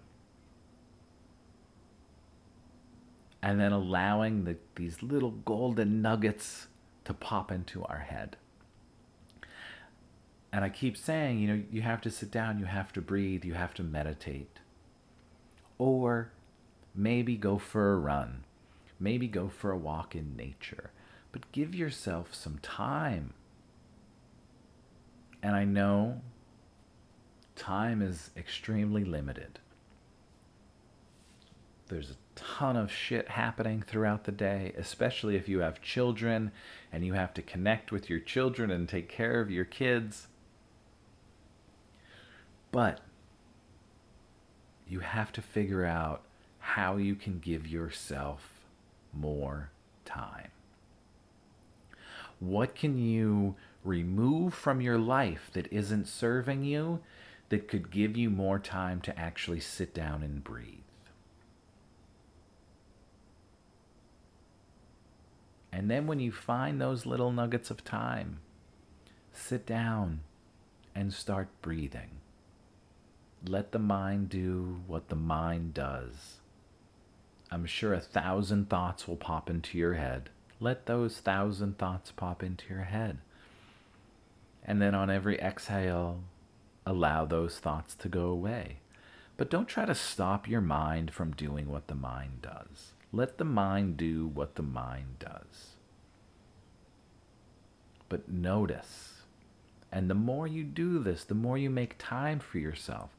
And 3.43 3.59
then 3.59 3.71
allowing 3.71 4.45
the, 4.45 4.57
these 4.75 5.01
little 5.01 5.31
golden 5.31 6.01
nuggets 6.01 6.67
to 7.05 7.13
pop 7.13 7.51
into 7.51 7.83
our 7.85 7.99
head. 7.99 8.37
And 10.53 10.63
I 10.63 10.69
keep 10.69 10.97
saying, 10.97 11.39
you 11.39 11.47
know, 11.47 11.63
you 11.71 11.81
have 11.81 12.01
to 12.01 12.11
sit 12.11 12.29
down, 12.29 12.59
you 12.59 12.65
have 12.65 12.93
to 12.93 13.01
breathe, 13.01 13.45
you 13.45 13.53
have 13.53 13.73
to 13.75 13.83
meditate. 13.83 14.59
Or 15.77 16.31
maybe 16.93 17.35
go 17.35 17.57
for 17.57 17.93
a 17.93 17.97
run. 17.97 18.43
Maybe 18.99 19.27
go 19.27 19.47
for 19.47 19.71
a 19.71 19.77
walk 19.77 20.15
in 20.15 20.35
nature. 20.35 20.91
But 21.31 21.51
give 21.51 21.73
yourself 21.73 22.33
some 22.33 22.59
time. 22.61 23.33
And 25.41 25.55
I 25.55 25.63
know 25.63 26.21
time 27.55 28.01
is 28.01 28.31
extremely 28.35 29.03
limited. 29.03 29.59
There's 31.87 32.11
a 32.11 32.15
ton 32.35 32.77
of 32.77 32.91
shit 32.91 33.29
happening 33.29 33.81
throughout 33.81 34.23
the 34.23 34.31
day, 34.31 34.73
especially 34.77 35.35
if 35.35 35.49
you 35.49 35.59
have 35.59 35.81
children 35.81 36.51
and 36.91 37.05
you 37.05 37.13
have 37.13 37.33
to 37.35 37.41
connect 37.41 37.91
with 37.91 38.09
your 38.09 38.19
children 38.19 38.71
and 38.71 38.87
take 38.87 39.09
care 39.09 39.41
of 39.41 39.51
your 39.51 39.65
kids. 39.65 40.27
But 42.71 43.01
you 44.87 44.99
have 44.99 45.31
to 45.33 45.41
figure 45.41 45.85
out 45.85 46.23
how 46.59 46.97
you 46.97 47.15
can 47.15 47.39
give 47.39 47.67
yourself 47.67 48.49
more 49.13 49.69
time? 50.05 50.40
What 52.41 52.73
can 52.73 52.97
you 52.97 53.55
remove 53.83 54.55
from 54.55 54.81
your 54.81 54.97
life 54.97 55.51
that 55.53 55.71
isn't 55.71 56.07
serving 56.07 56.63
you 56.63 56.99
that 57.49 57.67
could 57.67 57.91
give 57.91 58.17
you 58.17 58.31
more 58.31 58.57
time 58.57 58.99
to 59.01 59.17
actually 59.17 59.59
sit 59.59 59.93
down 59.93 60.23
and 60.23 60.43
breathe? 60.43 60.79
And 65.71 65.89
then 65.89 66.07
when 66.07 66.19
you 66.19 66.31
find 66.31 66.81
those 66.81 67.05
little 67.05 67.31
nuggets 67.31 67.69
of 67.69 67.83
time, 67.83 68.39
sit 69.31 69.67
down 69.67 70.21
and 70.95 71.13
start 71.13 71.47
breathing. 71.61 72.09
Let 73.47 73.71
the 73.71 73.79
mind 73.79 74.29
do 74.29 74.81
what 74.87 75.09
the 75.09 75.15
mind 75.15 75.75
does. 75.75 76.39
I'm 77.51 77.67
sure 77.67 77.93
a 77.93 78.01
thousand 78.01 78.67
thoughts 78.67 79.07
will 79.07 79.15
pop 79.15 79.47
into 79.47 79.77
your 79.77 79.93
head. 79.93 80.31
Let 80.61 80.85
those 80.85 81.17
thousand 81.17 81.79
thoughts 81.79 82.11
pop 82.11 82.43
into 82.43 82.71
your 82.71 82.83
head. 82.83 83.17
And 84.63 84.79
then 84.79 84.93
on 84.93 85.09
every 85.09 85.39
exhale, 85.39 86.21
allow 86.85 87.25
those 87.25 87.57
thoughts 87.57 87.95
to 87.95 88.07
go 88.07 88.27
away. 88.27 88.77
But 89.37 89.49
don't 89.49 89.67
try 89.67 89.85
to 89.85 89.95
stop 89.95 90.47
your 90.47 90.61
mind 90.61 91.11
from 91.11 91.31
doing 91.31 91.67
what 91.67 91.87
the 91.87 91.95
mind 91.95 92.43
does. 92.43 92.91
Let 93.11 93.39
the 93.39 93.43
mind 93.43 93.97
do 93.97 94.27
what 94.27 94.53
the 94.53 94.61
mind 94.61 95.17
does. 95.17 95.71
But 98.07 98.29
notice. 98.29 99.23
And 99.91 100.11
the 100.11 100.15
more 100.15 100.45
you 100.45 100.63
do 100.63 100.99
this, 100.99 101.23
the 101.23 101.33
more 101.33 101.57
you 101.57 101.71
make 101.71 101.95
time 101.97 102.39
for 102.39 102.59
yourself, 102.59 103.09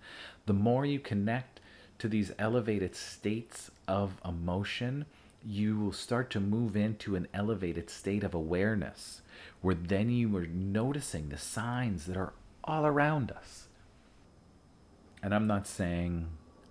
the 0.46 0.52
more 0.52 0.86
you 0.86 1.00
connect 1.00 1.58
to 1.98 2.08
these 2.08 2.30
elevated 2.38 2.94
states 2.94 3.72
of 3.88 4.12
emotion, 4.24 5.06
you 5.44 5.78
will 5.78 5.92
start 5.92 6.30
to 6.30 6.40
move 6.40 6.76
into 6.76 7.16
an 7.16 7.28
elevated 7.34 7.90
state 7.90 8.24
of 8.24 8.34
awareness 8.34 9.22
where 9.60 9.74
then 9.74 10.10
you 10.10 10.34
are 10.36 10.46
noticing 10.46 11.28
the 11.28 11.38
signs 11.38 12.06
that 12.06 12.16
are 12.16 12.32
all 12.64 12.86
around 12.86 13.30
us. 13.30 13.68
And 15.22 15.34
I'm 15.34 15.46
not 15.46 15.66
saying 15.66 16.28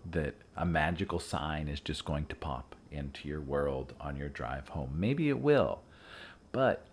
that 0.10 0.36
a 0.58 0.66
magical 0.66 1.20
sign 1.20 1.68
is 1.68 1.80
just 1.80 2.06
going 2.06 2.26
to 2.28 2.36
pop 2.36 2.76
into 2.92 3.28
your 3.28 3.42
world 3.42 3.94
on 4.00 4.18
your 4.18 4.30
drive 4.30 4.70
home. 4.70 4.92
Maybe 4.94 5.30
it 5.30 5.40
will, 5.40 5.82
but 6.52 6.86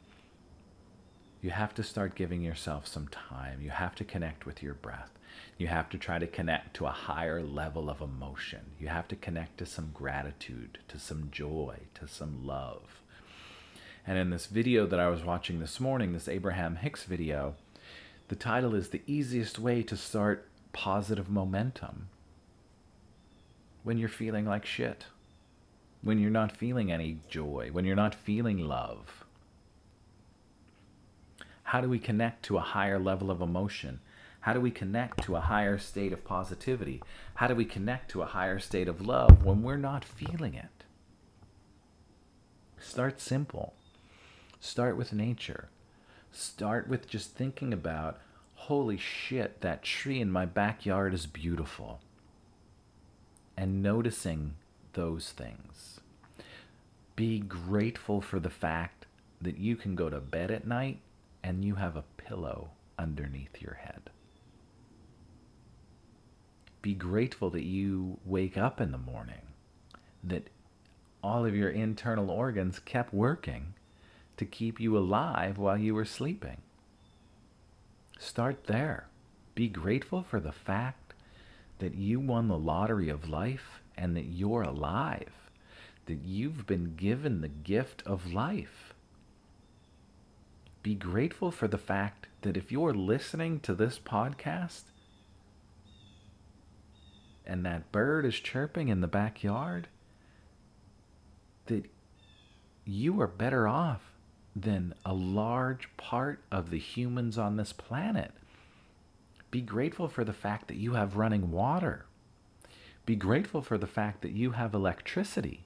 you 1.41 1.51
have 1.51 1.75
to 1.75 1.83
start 1.83 2.15
giving 2.15 2.43
yourself 2.43 2.87
some 2.87 3.09
time. 3.09 3.61
You 3.61 3.71
have 3.71 3.95
to 3.97 4.05
connect 4.05 4.47
with 4.47 4.63
your 4.63 4.75
breath. 4.75 5.18
You 5.57 5.66
have 5.66 5.88
to 5.90 5.99
try 5.99 6.18
to 6.18 6.26
connect 6.26 6.75
to 6.76 6.87
a 6.87 6.90
higher 6.90 7.42
level 7.42 7.90
of 7.90 8.00
emotion. 8.00 8.61
You 8.78 8.88
have 8.88 9.09
to 9.09 9.16
connect 9.16 9.59
to 9.59 9.66
some 9.66 9.90
gratitude, 9.92 10.78
to 10.88 10.99
some 10.99 11.28
joy, 11.30 11.80
to 11.95 12.07
some 12.07 12.47
love. 12.47 13.00
And 14.07 14.16
in 14.18 14.30
this 14.30 14.47
video 14.47 14.87
that 14.87 15.00
I 15.00 15.09
was 15.09 15.25
watching 15.25 15.61
this 15.61 15.80
morning, 15.80 16.12
this 16.12 16.28
Abraham 16.28 16.76
Hicks 16.76 17.04
video, 17.04 17.57
the 18.28 18.37
title 18.37 18.75
is 18.75 18.88
The 18.88 19.02
Easiest 19.07 19.59
Way 19.59 19.83
to 19.83 19.97
Start 19.97 20.49
Positive 20.73 21.28
Momentum 21.28 22.09
when 23.83 23.97
you're 23.99 24.09
feeling 24.09 24.45
like 24.45 24.66
shit, 24.66 25.07
when 26.02 26.18
you're 26.18 26.30
not 26.30 26.57
feeling 26.57 26.92
any 26.92 27.18
joy, 27.28 27.71
when 27.73 27.85
you're 27.85 27.97
not 27.97 28.14
feeling 28.14 28.59
love. 28.59 29.25
How 31.62 31.80
do 31.80 31.88
we 31.88 31.99
connect 31.99 32.45
to 32.45 32.57
a 32.57 32.62
higher 32.62 32.99
level 32.99 33.30
of 33.30 33.40
emotion? 33.40 34.00
How 34.49 34.55
do 34.55 34.62
we 34.62 34.71
connect 34.71 35.25
to 35.25 35.37
a 35.37 35.43
higher 35.43 35.76
state 35.76 36.11
of 36.11 36.25
positivity? 36.25 37.02
How 37.35 37.49
do 37.49 37.55
we 37.55 37.67
connect 37.67 38.11
to 38.12 38.23
a 38.23 38.33
higher 38.33 38.59
state 38.59 38.88
of 38.88 39.07
love 39.07 39.45
when 39.45 39.62
we're 39.62 39.76
not 39.76 40.07
feeling 40.07 40.55
it? 40.55 40.85
Start 42.81 43.20
simple. 43.20 43.75
Start 44.59 44.96
with 44.96 45.12
nature. 45.12 45.68
Start 46.33 46.88
with 46.88 47.07
just 47.07 47.35
thinking 47.35 47.75
about 47.75 48.20
holy 48.55 48.96
shit, 48.96 49.61
that 49.61 49.83
tree 49.83 50.18
in 50.18 50.33
my 50.33 50.46
backyard 50.46 51.12
is 51.12 51.27
beautiful. 51.27 52.01
And 53.55 53.83
noticing 53.83 54.55
those 54.94 55.29
things. 55.29 56.01
Be 57.16 57.38
grateful 57.38 58.23
for 58.23 58.40
the 58.40 58.49
fact 58.49 59.05
that 59.42 59.59
you 59.59 59.77
can 59.77 59.94
go 59.94 60.09
to 60.09 60.20
bed 60.20 60.51
at 60.51 60.66
night 60.66 61.01
and 61.42 61.66
you 61.66 61.75
have 61.75 61.96
a 61.96 62.05
pillow 62.16 62.70
underneath 62.99 63.61
your 63.61 63.75
head. 63.75 64.09
Be 66.81 66.95
grateful 66.95 67.51
that 67.51 67.64
you 67.64 68.19
wake 68.25 68.57
up 68.57 68.81
in 68.81 68.93
the 68.93 68.99
morning, 68.99 69.43
that 70.23 70.49
all 71.23 71.45
of 71.45 71.55
your 71.55 71.71
internal 71.71 72.31
organs 72.31 72.79
kept 72.79 73.12
working 73.12 73.75
to 74.37 74.45
keep 74.45 74.79
you 74.81 74.97
alive 74.97 75.59
while 75.59 75.77
you 75.77 75.95
were 75.95 76.05
sleeping. 76.05 76.59
Start 78.19 78.64
there. 78.64 79.09
Be 79.55 79.69
grateful 79.69 80.23
for 80.23 80.41
the 80.41 80.53
fact 80.53 81.14
that 81.81 81.95
you 81.95 82.21
won 82.21 82.49
the 82.49 82.59
lottery 82.59 83.09
of 83.09 83.29
life 83.29 83.81
and 83.97 84.17
that 84.17 84.27
you're 84.27 84.62
alive, 84.62 85.51
that 86.07 86.25
you've 86.25 86.67
been 86.67 86.95
given 86.97 87.41
the 87.41 87.49
gift 87.49 88.03
of 88.07 88.33
life. 88.33 88.95
Be 90.83 90.95
grateful 90.95 91.51
for 91.51 91.67
the 91.69 91.79
fact 91.79 92.29
that 92.43 92.57
if 92.57 92.71
you're 92.71 92.95
listening 92.95 93.61
to 93.61 93.75
this 93.75 93.99
podcast, 93.99 94.85
and 97.49 97.65
that 97.65 97.91
bird 97.91 98.25
is 98.25 98.35
chirping 98.35 98.89
in 98.89 99.01
the 99.01 99.09
backyard, 99.09 99.89
that 101.67 101.87
you 102.85 103.21
are 103.21 103.27
better 103.27 103.67
off 103.67 104.13
than 104.55 104.95
a 105.05 105.15
large 105.15 105.89
part 105.97 106.41
of 106.51 106.71
the 106.71 106.79
humans 106.79 107.39
on 107.39 107.57
this 107.57 107.73
planet. 107.73 108.33
Be 109.51 109.61
grateful 109.61 110.09
for 110.09 110.25
the 110.25 110.33
fact 110.33 110.69
that 110.69 110.77
you 110.77 110.95
have 110.95 111.17
running 111.17 111.51
water. 111.51 112.05
Be 113.07 113.17
grateful 113.17 113.63
for 113.63 113.79
the 113.79 113.87
fact 113.87 114.21
that 114.23 114.33
you 114.33 114.51
have 114.53 114.75
electricity. 114.75 115.65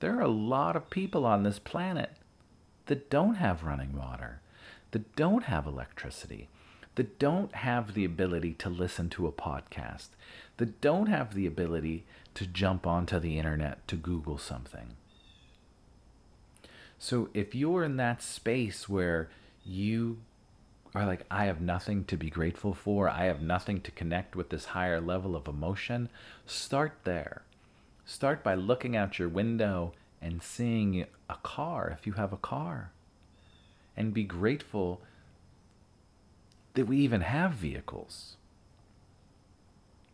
There 0.00 0.16
are 0.16 0.22
a 0.22 0.28
lot 0.28 0.74
of 0.74 0.90
people 0.90 1.24
on 1.24 1.42
this 1.42 1.58
planet 1.58 2.12
that 2.86 3.10
don't 3.10 3.34
have 3.34 3.62
running 3.62 3.96
water, 3.96 4.40
that 4.90 5.14
don't 5.14 5.44
have 5.44 5.66
electricity, 5.66 6.48
that 6.94 7.18
don't 7.18 7.54
have 7.54 7.94
the 7.94 8.04
ability 8.04 8.54
to 8.54 8.68
listen 8.68 9.08
to 9.10 9.26
a 9.26 9.32
podcast, 9.32 10.08
that 10.58 10.80
don't 10.80 11.06
have 11.06 11.34
the 11.34 11.46
ability 11.46 12.04
to 12.34 12.46
jump 12.46 12.86
onto 12.86 13.18
the 13.18 13.38
internet 13.38 13.86
to 13.88 13.96
Google 13.96 14.38
something. 14.38 14.94
So 16.98 17.30
if 17.32 17.54
you're 17.54 17.84
in 17.84 17.96
that 17.96 18.22
space 18.22 18.88
where 18.88 19.28
you 19.64 20.18
are 20.94 21.06
like, 21.06 21.24
I 21.30 21.44
have 21.44 21.60
nothing 21.60 22.04
to 22.06 22.16
be 22.16 22.30
grateful 22.30 22.74
for, 22.74 23.08
I 23.08 23.24
have 23.24 23.40
nothing 23.40 23.80
to 23.82 23.90
connect 23.90 24.34
with 24.34 24.50
this 24.50 24.66
higher 24.66 25.00
level 25.00 25.36
of 25.36 25.46
emotion, 25.46 26.08
start 26.46 26.92
there. 27.04 27.42
Start 28.04 28.42
by 28.42 28.54
looking 28.54 28.96
out 28.96 29.18
your 29.18 29.28
window 29.28 29.92
and 30.20 30.42
seeing 30.42 31.06
a 31.28 31.36
car 31.42 31.96
if 31.98 32.06
you 32.06 32.14
have 32.14 32.32
a 32.32 32.38
car. 32.38 32.90
And 33.96 34.14
be 34.14 34.24
grateful 34.24 35.02
that 36.74 36.86
we 36.86 36.98
even 36.98 37.20
have 37.20 37.52
vehicles. 37.52 38.37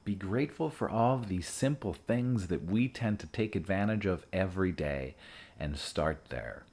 Be 0.04 0.14
grateful 0.14 0.68
for 0.68 0.90
all 0.90 1.14
of 1.14 1.28
these 1.28 1.48
simple 1.48 1.94
things 1.94 2.48
that 2.48 2.64
we 2.64 2.88
tend 2.88 3.18
to 3.20 3.26
take 3.26 3.56
advantage 3.56 4.04
of 4.04 4.26
every 4.32 4.70
day 4.70 5.14
and 5.58 5.78
start 5.78 6.26
there. 6.28 6.64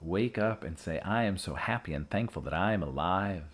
Wake 0.00 0.38
up 0.38 0.64
and 0.64 0.78
say, 0.78 1.00
I 1.00 1.24
am 1.24 1.36
so 1.36 1.54
happy 1.54 1.92
and 1.92 2.08
thankful 2.08 2.40
that 2.42 2.54
I 2.54 2.72
am 2.72 2.82
alive. 2.82 3.44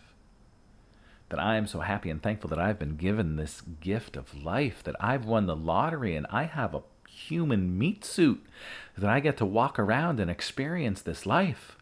That 1.31 1.41
I 1.41 1.57
am 1.57 1.67
so 1.67 1.81
happy 1.81 2.11
and 2.11 2.23
thankful 2.23 2.51
that 2.51 2.59
I've 2.61 2.79
been 2.79 2.97
given 2.97 3.37
this 3.37 3.61
gift 3.81 4.17
of 4.17 4.41
life, 4.41 4.83
that 4.85 4.97
I've 5.01 5.25
won 5.25 5.47
the 5.47 5.57
lottery 5.57 6.15
and 6.15 6.27
I 6.31 6.45
have 6.45 6.75
a 6.75 6.83
human 7.09 7.77
meat 7.77 8.05
suit, 8.05 8.45
that 8.97 9.11
I 9.11 9.19
get 9.19 9.37
to 9.39 9.47
walk 9.47 9.79
around 9.79 10.21
and 10.21 10.31
experience 10.31 11.03
this 11.03 11.27
life. 11.27 11.77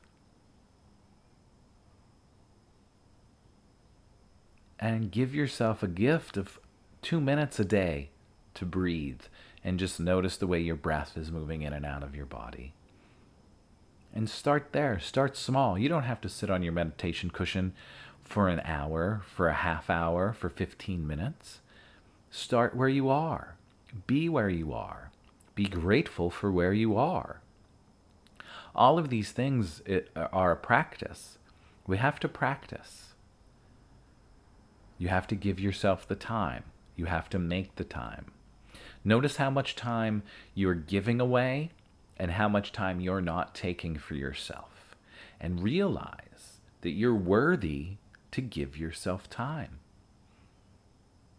And 4.78 5.10
give 5.10 5.34
yourself 5.34 5.82
a 5.82 5.88
gift 5.88 6.36
of 6.36 6.58
two 7.02 7.20
minutes 7.20 7.58
a 7.58 7.64
day 7.64 8.10
to 8.54 8.64
breathe 8.64 9.22
and 9.64 9.78
just 9.78 9.98
notice 10.00 10.36
the 10.36 10.46
way 10.46 10.60
your 10.60 10.76
breath 10.76 11.16
is 11.16 11.30
moving 11.32 11.62
in 11.62 11.72
and 11.72 11.84
out 11.84 12.02
of 12.02 12.14
your 12.14 12.26
body. 12.26 12.72
And 14.14 14.30
start 14.30 14.68
there. 14.72 14.98
Start 14.98 15.36
small. 15.36 15.78
You 15.78 15.88
don't 15.88 16.04
have 16.04 16.20
to 16.22 16.28
sit 16.28 16.48
on 16.48 16.62
your 16.62 16.72
meditation 16.72 17.30
cushion 17.30 17.72
for 18.22 18.48
an 18.48 18.60
hour, 18.64 19.22
for 19.34 19.48
a 19.48 19.54
half 19.54 19.90
hour, 19.90 20.32
for 20.32 20.48
15 20.48 21.06
minutes. 21.06 21.60
Start 22.30 22.76
where 22.76 22.88
you 22.88 23.08
are. 23.08 23.56
Be 24.06 24.28
where 24.28 24.50
you 24.50 24.72
are. 24.72 25.10
Be 25.54 25.64
grateful 25.64 26.30
for 26.30 26.52
where 26.52 26.72
you 26.72 26.96
are. 26.96 27.40
All 28.74 28.98
of 28.98 29.08
these 29.08 29.32
things 29.32 29.82
are 30.16 30.52
a 30.52 30.56
practice. 30.56 31.38
We 31.86 31.96
have 31.98 32.20
to 32.20 32.28
practice. 32.28 33.07
You 34.98 35.08
have 35.08 35.26
to 35.28 35.34
give 35.34 35.60
yourself 35.60 36.06
the 36.06 36.16
time. 36.16 36.64
You 36.96 37.06
have 37.06 37.30
to 37.30 37.38
make 37.38 37.76
the 37.76 37.84
time. 37.84 38.32
Notice 39.04 39.36
how 39.36 39.50
much 39.50 39.76
time 39.76 40.22
you're 40.54 40.74
giving 40.74 41.20
away 41.20 41.70
and 42.16 42.32
how 42.32 42.48
much 42.48 42.72
time 42.72 43.00
you're 43.00 43.20
not 43.20 43.54
taking 43.54 43.96
for 43.96 44.14
yourself. 44.14 44.96
And 45.40 45.62
realize 45.62 46.58
that 46.80 46.90
you're 46.90 47.14
worthy 47.14 47.92
to 48.32 48.40
give 48.40 48.76
yourself 48.76 49.30
time. 49.30 49.78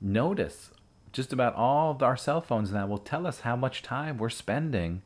Notice 0.01 0.71
just 1.11 1.33
about 1.33 1.55
all 1.55 1.91
of 1.91 2.01
our 2.01 2.15
cell 2.15 2.39
phones 2.39 2.71
now 2.71 2.87
will 2.87 2.97
tell 2.97 3.27
us 3.27 3.41
how 3.41 3.55
much 3.55 3.81
time 3.81 4.17
we're 4.17 4.29
spending 4.29 5.01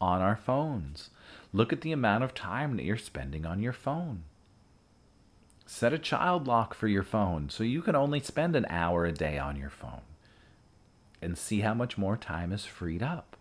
on 0.00 0.20
our 0.20 0.36
phones. 0.36 1.10
Look 1.52 1.72
at 1.72 1.82
the 1.82 1.92
amount 1.92 2.24
of 2.24 2.34
time 2.34 2.76
that 2.76 2.84
you're 2.84 2.96
spending 2.96 3.46
on 3.46 3.62
your 3.62 3.72
phone. 3.72 4.24
Set 5.74 5.94
a 5.94 5.98
child 5.98 6.46
lock 6.46 6.74
for 6.74 6.86
your 6.86 7.02
phone 7.02 7.48
so 7.48 7.64
you 7.64 7.80
can 7.80 7.96
only 7.96 8.20
spend 8.20 8.54
an 8.54 8.66
hour 8.68 9.06
a 9.06 9.10
day 9.10 9.38
on 9.38 9.56
your 9.56 9.70
phone 9.70 10.02
and 11.22 11.36
see 11.36 11.60
how 11.60 11.72
much 11.72 11.96
more 11.96 12.18
time 12.18 12.52
is 12.52 12.66
freed 12.66 13.02
up. 13.02 13.38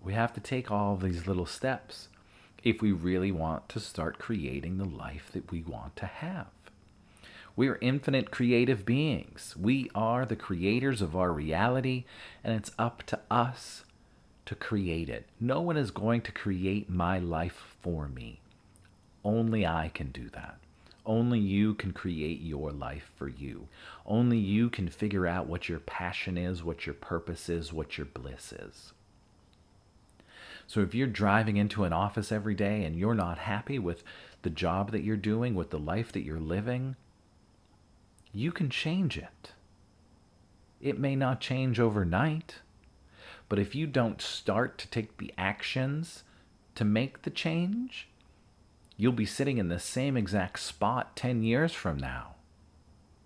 We 0.00 0.14
have 0.14 0.32
to 0.32 0.40
take 0.40 0.70
all 0.70 0.96
these 0.96 1.26
little 1.26 1.46
steps 1.46 2.08
if 2.64 2.80
we 2.80 2.92
really 2.92 3.30
want 3.30 3.68
to 3.68 3.78
start 3.78 4.18
creating 4.18 4.78
the 4.78 4.86
life 4.86 5.30
that 5.34 5.52
we 5.52 5.60
want 5.60 5.96
to 5.96 6.06
have. 6.06 6.48
We 7.56 7.68
are 7.68 7.78
infinite 7.82 8.30
creative 8.30 8.86
beings. 8.86 9.54
We 9.54 9.90
are 9.94 10.24
the 10.24 10.34
creators 10.34 11.02
of 11.02 11.14
our 11.14 11.30
reality, 11.30 12.04
and 12.42 12.56
it's 12.56 12.72
up 12.78 13.02
to 13.04 13.20
us 13.30 13.84
to 14.50 14.56
create 14.56 15.08
it. 15.08 15.26
No 15.38 15.60
one 15.60 15.76
is 15.76 15.92
going 15.92 16.22
to 16.22 16.32
create 16.32 16.90
my 16.90 17.20
life 17.20 17.76
for 17.80 18.08
me. 18.08 18.40
Only 19.24 19.64
I 19.64 19.92
can 19.94 20.10
do 20.10 20.28
that. 20.30 20.58
Only 21.06 21.38
you 21.38 21.74
can 21.74 21.92
create 21.92 22.40
your 22.40 22.72
life 22.72 23.12
for 23.16 23.28
you. 23.28 23.68
Only 24.04 24.38
you 24.38 24.68
can 24.68 24.88
figure 24.88 25.24
out 25.24 25.46
what 25.46 25.68
your 25.68 25.78
passion 25.78 26.36
is, 26.36 26.64
what 26.64 26.84
your 26.84 26.96
purpose 26.96 27.48
is, 27.48 27.72
what 27.72 27.96
your 27.96 28.06
bliss 28.06 28.52
is. 28.52 28.92
So 30.66 30.80
if 30.80 30.96
you're 30.96 31.06
driving 31.06 31.56
into 31.56 31.84
an 31.84 31.92
office 31.92 32.32
every 32.32 32.56
day 32.56 32.82
and 32.82 32.96
you're 32.96 33.14
not 33.14 33.38
happy 33.38 33.78
with 33.78 34.02
the 34.42 34.50
job 34.50 34.90
that 34.90 35.04
you're 35.04 35.16
doing, 35.16 35.54
with 35.54 35.70
the 35.70 35.78
life 35.78 36.10
that 36.10 36.24
you're 36.24 36.40
living, 36.40 36.96
you 38.32 38.50
can 38.50 38.68
change 38.68 39.16
it. 39.16 39.52
It 40.80 40.98
may 40.98 41.14
not 41.14 41.40
change 41.40 41.78
overnight, 41.78 42.56
but 43.50 43.58
if 43.58 43.74
you 43.74 43.88
don't 43.88 44.22
start 44.22 44.78
to 44.78 44.88
take 44.88 45.18
the 45.18 45.34
actions 45.36 46.22
to 46.76 46.84
make 46.84 47.22
the 47.22 47.30
change, 47.30 48.08
you'll 48.96 49.12
be 49.12 49.26
sitting 49.26 49.58
in 49.58 49.68
the 49.68 49.80
same 49.80 50.16
exact 50.16 50.60
spot 50.60 51.16
10 51.16 51.42
years 51.42 51.72
from 51.72 51.98
now 51.98 52.36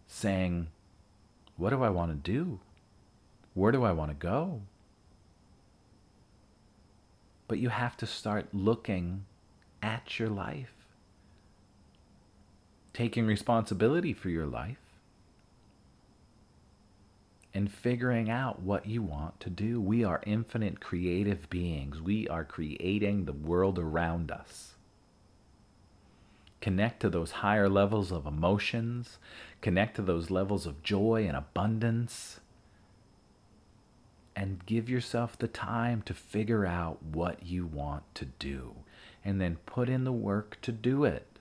saying, 0.08 0.68
What 1.58 1.70
do 1.70 1.84
I 1.84 1.90
want 1.90 2.10
to 2.10 2.32
do? 2.32 2.58
Where 3.52 3.70
do 3.70 3.84
I 3.84 3.92
want 3.92 4.12
to 4.12 4.16
go? 4.16 4.62
But 7.46 7.58
you 7.58 7.68
have 7.68 7.94
to 7.98 8.06
start 8.06 8.48
looking 8.54 9.26
at 9.82 10.18
your 10.18 10.30
life, 10.30 10.72
taking 12.94 13.26
responsibility 13.26 14.14
for 14.14 14.30
your 14.30 14.46
life, 14.46 14.78
and 17.54 17.72
figuring 17.72 18.28
out 18.28 18.60
what 18.60 18.86
you 18.86 19.00
want 19.00 19.38
to 19.38 19.48
do. 19.48 19.80
We 19.80 20.02
are 20.02 20.20
infinite 20.26 20.80
creative 20.80 21.48
beings. 21.48 22.02
We 22.02 22.26
are 22.28 22.44
creating 22.44 23.24
the 23.24 23.32
world 23.32 23.78
around 23.78 24.32
us. 24.32 24.74
Connect 26.60 27.00
to 27.00 27.10
those 27.10 27.30
higher 27.30 27.68
levels 27.68 28.10
of 28.10 28.26
emotions, 28.26 29.18
connect 29.60 29.96
to 29.96 30.02
those 30.02 30.30
levels 30.30 30.66
of 30.66 30.82
joy 30.82 31.26
and 31.28 31.36
abundance, 31.36 32.40
and 34.34 34.66
give 34.66 34.88
yourself 34.88 35.38
the 35.38 35.46
time 35.46 36.02
to 36.02 36.14
figure 36.14 36.66
out 36.66 37.02
what 37.02 37.46
you 37.46 37.66
want 37.66 38.02
to 38.16 38.24
do, 38.24 38.74
and 39.24 39.40
then 39.40 39.58
put 39.66 39.88
in 39.88 40.04
the 40.04 40.12
work 40.12 40.58
to 40.62 40.72
do 40.72 41.04
it. 41.04 41.38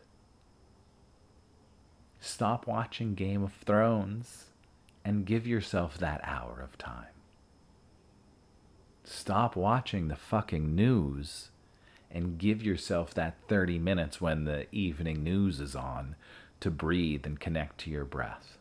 Stop 2.20 2.68
watching 2.68 3.16
Game 3.16 3.44
of 3.44 3.54
Thrones 3.54 4.46
and 5.06 5.26
give 5.26 5.46
yourself 5.46 5.98
that 5.98 6.22
hour 6.24 6.62
of 6.64 6.78
time. 6.78 7.08
Stop 9.04 9.56
watching 9.56 10.08
the 10.08 10.16
fucking 10.16 10.76
news 10.76 11.50
and 12.10 12.38
give 12.38 12.64
yourself 12.64 13.14
that 13.14 13.36
30 13.48 13.80
minutes 13.80 14.22
when 14.22 14.46
the 14.46 14.68
evening 14.74 15.24
news 15.24 15.60
is 15.60 15.76
on 15.76 16.16
to 16.60 16.72
breathe 16.72 17.26
and 17.26 17.40
connect 17.40 17.80
to 17.80 17.90
your 17.90 18.06
breath. 18.06 18.58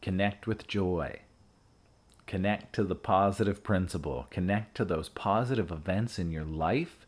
Connect 0.00 0.46
with 0.46 0.66
joy. 0.66 1.20
Connect 2.26 2.72
to 2.74 2.84
the 2.84 2.94
positive 2.94 3.62
principle. 3.62 4.26
Connect 4.30 4.76
to 4.76 4.84
those 4.84 5.08
positive 5.08 5.70
events 5.70 6.18
in 6.18 6.30
your 6.30 6.44
life 6.44 7.06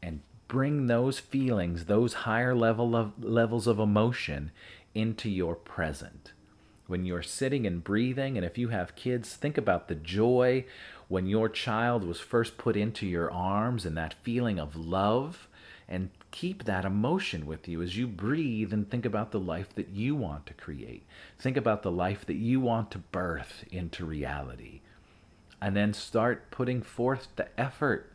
and 0.00 0.20
bring 0.46 0.86
those 0.86 1.18
feelings, 1.18 1.86
those 1.86 2.14
higher 2.14 2.54
level 2.54 2.94
of 2.94 3.24
levels 3.24 3.66
of 3.66 3.78
emotion 3.78 4.50
into 4.94 5.28
your 5.28 5.54
present. 5.54 6.32
When 6.86 7.04
you're 7.04 7.22
sitting 7.22 7.66
and 7.66 7.84
breathing, 7.84 8.36
and 8.36 8.46
if 8.46 8.56
you 8.56 8.68
have 8.68 8.96
kids, 8.96 9.34
think 9.34 9.58
about 9.58 9.88
the 9.88 9.94
joy 9.94 10.64
when 11.08 11.26
your 11.26 11.48
child 11.48 12.04
was 12.04 12.20
first 12.20 12.56
put 12.58 12.76
into 12.76 13.06
your 13.06 13.30
arms 13.30 13.84
and 13.84 13.96
that 13.96 14.14
feeling 14.22 14.58
of 14.58 14.74
love, 14.76 15.48
and 15.88 16.10
keep 16.30 16.64
that 16.64 16.84
emotion 16.84 17.46
with 17.46 17.66
you 17.66 17.80
as 17.82 17.96
you 17.96 18.06
breathe 18.06 18.72
and 18.72 18.90
think 18.90 19.06
about 19.06 19.30
the 19.30 19.40
life 19.40 19.74
that 19.74 19.88
you 19.88 20.14
want 20.14 20.44
to 20.46 20.52
create. 20.54 21.02
Think 21.38 21.56
about 21.56 21.82
the 21.82 21.90
life 21.90 22.26
that 22.26 22.36
you 22.36 22.60
want 22.60 22.90
to 22.90 22.98
birth 22.98 23.64
into 23.70 24.04
reality. 24.04 24.80
And 25.60 25.74
then 25.74 25.94
start 25.94 26.50
putting 26.50 26.82
forth 26.82 27.28
the 27.36 27.48
effort 27.58 28.12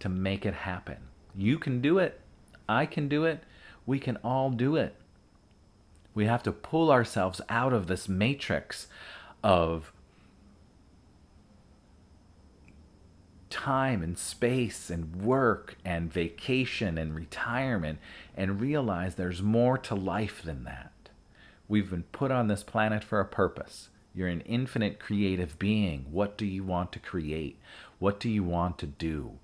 to 0.00 0.08
make 0.08 0.44
it 0.44 0.54
happen. 0.54 0.98
You 1.34 1.58
can 1.58 1.80
do 1.80 1.98
it. 1.98 2.20
I 2.68 2.84
can 2.84 3.08
do 3.08 3.24
it. 3.24 3.42
We 3.86 3.98
can 3.98 4.16
all 4.18 4.50
do 4.50 4.76
it. 4.76 4.94
We 6.18 6.26
have 6.26 6.42
to 6.42 6.50
pull 6.52 6.90
ourselves 6.90 7.40
out 7.48 7.72
of 7.72 7.86
this 7.86 8.08
matrix 8.08 8.88
of 9.44 9.92
time 13.50 14.02
and 14.02 14.18
space 14.18 14.90
and 14.90 15.14
work 15.14 15.76
and 15.84 16.12
vacation 16.12 16.98
and 16.98 17.14
retirement 17.14 18.00
and 18.36 18.60
realize 18.60 19.14
there's 19.14 19.42
more 19.42 19.78
to 19.78 19.94
life 19.94 20.42
than 20.42 20.64
that. 20.64 20.90
We've 21.68 21.88
been 21.88 22.02
put 22.02 22.32
on 22.32 22.48
this 22.48 22.64
planet 22.64 23.04
for 23.04 23.20
a 23.20 23.24
purpose. 23.24 23.88
You're 24.12 24.26
an 24.26 24.40
infinite 24.40 24.98
creative 24.98 25.56
being. 25.56 26.06
What 26.10 26.36
do 26.36 26.46
you 26.46 26.64
want 26.64 26.90
to 26.94 26.98
create? 26.98 27.60
What 28.00 28.18
do 28.18 28.28
you 28.28 28.42
want 28.42 28.76
to 28.78 28.86
do? 28.86 29.38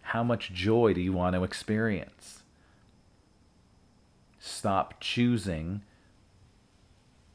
How 0.00 0.22
much 0.22 0.54
joy 0.54 0.94
do 0.94 1.02
you 1.02 1.12
want 1.12 1.36
to 1.36 1.44
experience? 1.44 2.43
Stop 4.44 5.00
choosing 5.00 5.80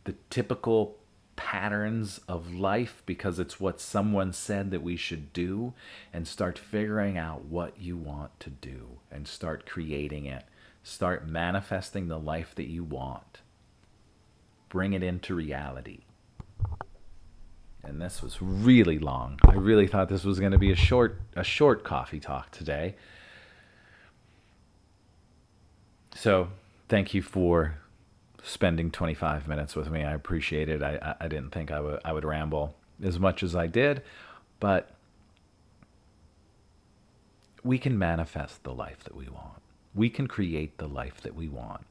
the 0.04 0.14
typical 0.30 0.96
patterns 1.36 2.20
of 2.28 2.54
life 2.54 3.02
because 3.08 3.40
it's 3.40 3.60
what 3.60 3.82
someone 3.82 4.32
said 4.32 4.70
that 4.70 4.84
we 4.84 4.96
should 4.96 5.34
do 5.34 5.74
and 6.14 6.28
start 6.28 6.60
figuring 6.60 7.18
out 7.18 7.46
what 7.46 7.80
you 7.80 7.98
want 7.98 8.40
to 8.40 8.52
do 8.52 9.00
and 9.10 9.28
start 9.28 9.66
creating 9.66 10.26
it. 10.26 10.44
Start 10.84 11.28
manifesting 11.28 12.10
the 12.10 12.20
life 12.20 12.54
that 12.54 12.68
you 12.68 12.84
want. 12.84 13.42
Bring 14.70 14.94
it 14.94 15.02
into 15.02 15.34
reality. 15.34 16.02
And 17.84 18.00
this 18.00 18.22
was 18.22 18.40
really 18.40 19.00
long. 19.00 19.40
I 19.48 19.54
really 19.54 19.88
thought 19.88 20.10
this 20.10 20.24
was 20.24 20.40
going 20.40 20.52
to 20.52 20.60
be 20.60 20.72
a 20.72 20.76
short 20.76 21.20
a 21.36 21.44
short 21.44 21.84
coffee 21.84 22.20
talk 22.20 22.52
today. 22.52 22.96
So, 26.14 26.50
thank 26.90 27.14
you 27.14 27.22
for 27.22 27.76
spending 28.44 28.92
25 28.92 29.48
minutes 29.48 29.76
with 29.76 29.90
me. 29.90 30.04
I 30.04 30.14
appreciate 30.14 30.68
it. 30.68 30.82
I, 30.82 31.16
I 31.20 31.28
didn't 31.28 31.52
think 31.52 31.72
I 31.72 31.80
would, 31.80 32.02
I 32.04 32.12
would 32.12 32.26
ramble 32.26 32.76
as 33.02 33.20
much 33.20 33.44
as 33.44 33.56
I 33.56 33.68
did, 33.68 34.02
but 34.60 34.92
we 37.64 37.78
can 37.78 37.98
manifest 37.98 38.64
the 38.64 38.74
life 38.74 39.04
that 39.04 39.16
we 39.16 39.30
want. 39.30 39.62
We 39.94 40.10
can 40.10 40.28
create 40.28 40.78
the 40.78 40.88
life 40.88 41.22
that 41.22 41.36
we 41.36 41.48
want. 41.48 41.86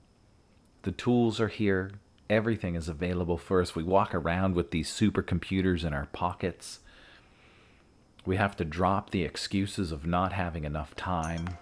The 0.82 0.92
tools 0.92 1.40
are 1.40 1.48
here. 1.48 1.92
Everything 2.28 2.74
is 2.74 2.88
available 2.88 3.38
for 3.38 3.60
us. 3.60 3.74
We 3.74 3.82
walk 3.82 4.14
around 4.14 4.54
with 4.54 4.70
these 4.70 4.90
supercomputers 4.90 5.84
in 5.84 5.92
our 5.92 6.06
pockets. 6.06 6.80
We 8.26 8.36
have 8.36 8.56
to 8.56 8.64
drop 8.64 9.10
the 9.10 9.24
excuses 9.24 9.92
of 9.92 10.06
not 10.06 10.32
having 10.32 10.64
enough 10.64 10.94
time 10.96 11.56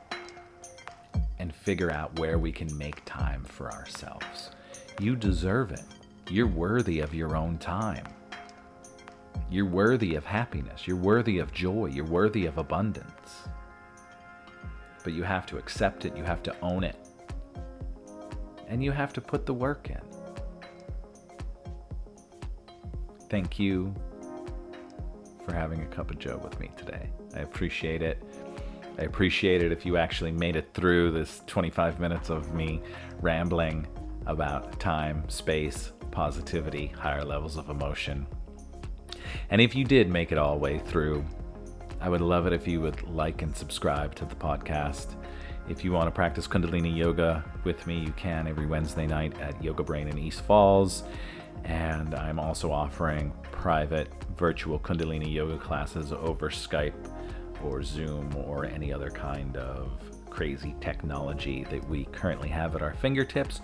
and 1.47 1.55
figure 1.55 1.93
out 1.93 2.19
where 2.19 2.41
we 2.41 2.51
can 2.51 2.77
make 2.77 3.05
time 3.05 3.45
for 3.45 3.71
ourselves. 3.73 4.51
You 4.99 5.15
deserve 5.15 5.71
it. 5.71 5.85
You're 6.29 6.49
worthy 6.49 6.99
of 6.99 7.15
your 7.15 7.37
own 7.37 7.57
time. 7.59 8.05
You're 9.49 9.67
worthy 9.71 10.17
of 10.17 10.25
happiness. 10.25 10.89
You're 10.89 10.97
worthy 10.97 11.39
of 11.39 11.53
joy. 11.53 11.87
You're 11.87 12.05
worthy 12.05 12.47
of 12.47 12.59
abundance. 12.59 13.47
but 15.05 15.13
you 15.13 15.23
have 15.23 15.47
to 15.47 15.57
accept 15.57 16.05
it, 16.05 16.17
you 16.17 16.25
have 16.25 16.43
to 16.43 16.53
own 16.63 16.83
it, 16.83 16.97
and 18.67 18.83
you 18.83 18.91
have 18.91 19.13
to 19.13 19.21
put 19.21 19.47
the 19.47 19.55
work 19.55 19.89
in. 19.89 20.01
Thank 23.31 23.57
you 23.61 23.95
for 25.45 25.55
having 25.55 25.81
a 25.83 25.87
cup 25.87 26.11
of 26.11 26.19
joe 26.19 26.41
with 26.43 26.59
me 26.59 26.73
today. 26.77 27.09
I 27.37 27.41
appreciate 27.41 28.03
it. 28.03 28.21
I 28.99 29.03
appreciate 29.03 29.63
it 29.63 29.73
if 29.73 29.85
you 29.85 29.99
actually 29.99 30.33
made 30.33 30.57
it 30.57 30.71
through 30.73 31.11
this 31.11 31.43
25 31.47 32.01
minutes 32.01 32.31
of 32.31 32.55
me 32.55 32.81
rambling 33.21 33.87
about 34.27 34.81
time, 34.81 35.29
space, 35.29 35.93
positivity, 36.11 36.87
higher 36.87 37.25
levels 37.25 37.59
of 37.59 37.69
emotion. 37.69 38.27
And 39.51 39.61
if 39.61 39.75
you 39.75 39.85
did 39.85 40.09
make 40.09 40.33
it 40.33 40.39
all 40.39 40.55
the 40.55 40.61
way 40.61 40.79
through, 40.79 41.25
I 42.01 42.09
would 42.09 42.23
love 42.23 42.47
it 42.47 42.55
if 42.55 42.67
you 42.67 42.81
would 42.81 43.03
like 43.09 43.43
and 43.43 43.55
subscribe 43.55 44.15
to 44.15 44.25
the 44.25 44.35
podcast. 44.35 45.15
If 45.69 45.85
you 45.85 45.93
want 45.93 46.07
to 46.07 46.11
practice 46.11 46.47
Kundalini 46.47 46.97
Yoga 46.97 47.45
with 47.65 47.87
me, 47.87 47.99
you 47.99 48.13
can 48.13 48.47
every 48.47 48.67
Wednesday 48.67 49.07
night 49.07 49.39
at 49.41 49.63
Yoga 49.63 49.83
Brain 49.83 50.09
in 50.09 50.17
East 50.17 50.41
Falls. 50.43 51.03
And 51.65 52.15
I'm 52.15 52.39
also 52.39 52.71
offering 52.71 53.33
private 53.43 54.09
virtual 54.37 54.79
Kundalini 54.79 55.31
Yoga 55.31 55.59
classes 55.59 56.13
over 56.13 56.49
Skype 56.49 56.95
or 57.65 57.83
Zoom 57.83 58.35
or 58.37 58.65
any 58.65 58.93
other 58.93 59.11
kind 59.11 59.57
of 59.57 59.91
crazy 60.31 60.75
technology 60.81 61.65
that 61.71 61.89
we 61.89 62.05
currently 62.07 62.49
have 62.49 62.77
at 62.77 62.83
our 62.83 62.95
fingertips. 62.95 63.61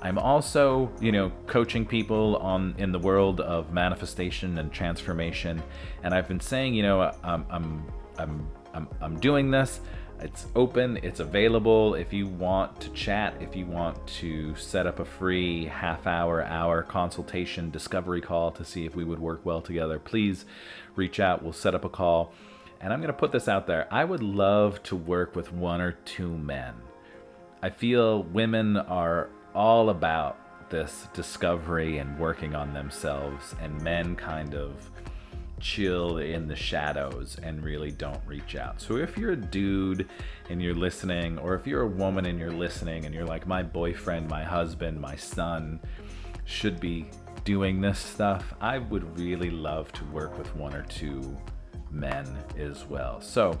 I'm 0.00 0.18
also, 0.18 0.90
you 1.00 1.10
know, 1.10 1.30
coaching 1.46 1.84
people 1.84 2.36
on 2.36 2.74
in 2.78 2.92
the 2.92 2.98
world 2.98 3.40
of 3.40 3.72
manifestation 3.72 4.58
and 4.58 4.72
transformation, 4.72 5.62
and 6.02 6.14
I've 6.14 6.28
been 6.28 6.40
saying, 6.40 6.74
you 6.74 6.82
know, 6.82 7.12
I'm 7.24 7.44
I'm 7.50 7.92
I'm 8.16 8.48
I'm, 8.74 8.88
I'm 9.00 9.20
doing 9.20 9.50
this. 9.50 9.80
It's 10.20 10.46
open, 10.56 10.98
it's 11.02 11.20
available. 11.20 11.94
If 11.94 12.12
you 12.12 12.26
want 12.26 12.80
to 12.80 12.90
chat, 12.90 13.34
if 13.40 13.54
you 13.54 13.66
want 13.66 14.04
to 14.18 14.54
set 14.56 14.86
up 14.86 14.98
a 14.98 15.04
free 15.04 15.66
half 15.66 16.08
hour, 16.08 16.42
hour 16.44 16.82
consultation 16.82 17.70
discovery 17.70 18.20
call 18.20 18.50
to 18.52 18.64
see 18.64 18.84
if 18.84 18.96
we 18.96 19.04
would 19.04 19.20
work 19.20 19.44
well 19.44 19.60
together, 19.60 20.00
please 20.00 20.44
reach 20.96 21.20
out. 21.20 21.42
We'll 21.42 21.52
set 21.52 21.74
up 21.74 21.84
a 21.84 21.88
call. 21.88 22.32
And 22.80 22.92
I'm 22.92 23.00
going 23.00 23.12
to 23.12 23.18
put 23.18 23.32
this 23.32 23.48
out 23.48 23.66
there. 23.66 23.88
I 23.90 24.04
would 24.04 24.22
love 24.22 24.82
to 24.84 24.96
work 24.96 25.34
with 25.34 25.52
one 25.52 25.80
or 25.80 25.92
two 26.04 26.36
men. 26.36 26.74
I 27.60 27.70
feel 27.70 28.22
women 28.22 28.76
are 28.76 29.30
all 29.54 29.90
about 29.90 30.70
this 30.70 31.08
discovery 31.12 31.98
and 31.98 32.18
working 32.18 32.54
on 32.54 32.72
themselves, 32.72 33.54
and 33.60 33.80
men 33.82 34.14
kind 34.14 34.54
of 34.54 34.90
chill 35.60 36.18
in 36.18 36.46
the 36.46 36.54
shadows 36.54 37.36
and 37.42 37.64
really 37.64 37.90
don't 37.90 38.20
reach 38.26 38.54
out. 38.54 38.80
So 38.80 38.96
if 38.96 39.16
you're 39.16 39.32
a 39.32 39.36
dude 39.36 40.08
and 40.50 40.62
you're 40.62 40.74
listening, 40.74 41.38
or 41.38 41.54
if 41.54 41.66
you're 41.66 41.82
a 41.82 41.88
woman 41.88 42.26
and 42.26 42.38
you're 42.38 42.52
listening 42.52 43.06
and 43.06 43.14
you're 43.14 43.26
like, 43.26 43.46
my 43.46 43.62
boyfriend, 43.62 44.28
my 44.28 44.44
husband, 44.44 45.00
my 45.00 45.16
son 45.16 45.80
should 46.44 46.78
be 46.78 47.06
doing 47.44 47.80
this 47.80 47.98
stuff, 47.98 48.54
I 48.60 48.78
would 48.78 49.18
really 49.18 49.50
love 49.50 49.90
to 49.92 50.04
work 50.06 50.38
with 50.38 50.54
one 50.54 50.74
or 50.74 50.82
two 50.82 51.36
men 51.90 52.26
as 52.58 52.84
well. 52.86 53.20
So 53.20 53.58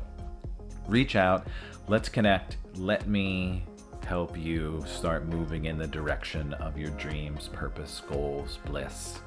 reach 0.86 1.16
out, 1.16 1.46
let's 1.86 2.08
connect, 2.08 2.56
let 2.76 3.08
me 3.08 3.64
help 4.06 4.38
you 4.38 4.82
start 4.86 5.26
moving 5.26 5.66
in 5.66 5.76
the 5.76 5.86
direction 5.86 6.54
of 6.54 6.78
your 6.78 6.90
dreams, 6.90 7.48
purpose, 7.48 8.00
goals, 8.08 8.58
bliss. 8.64 9.20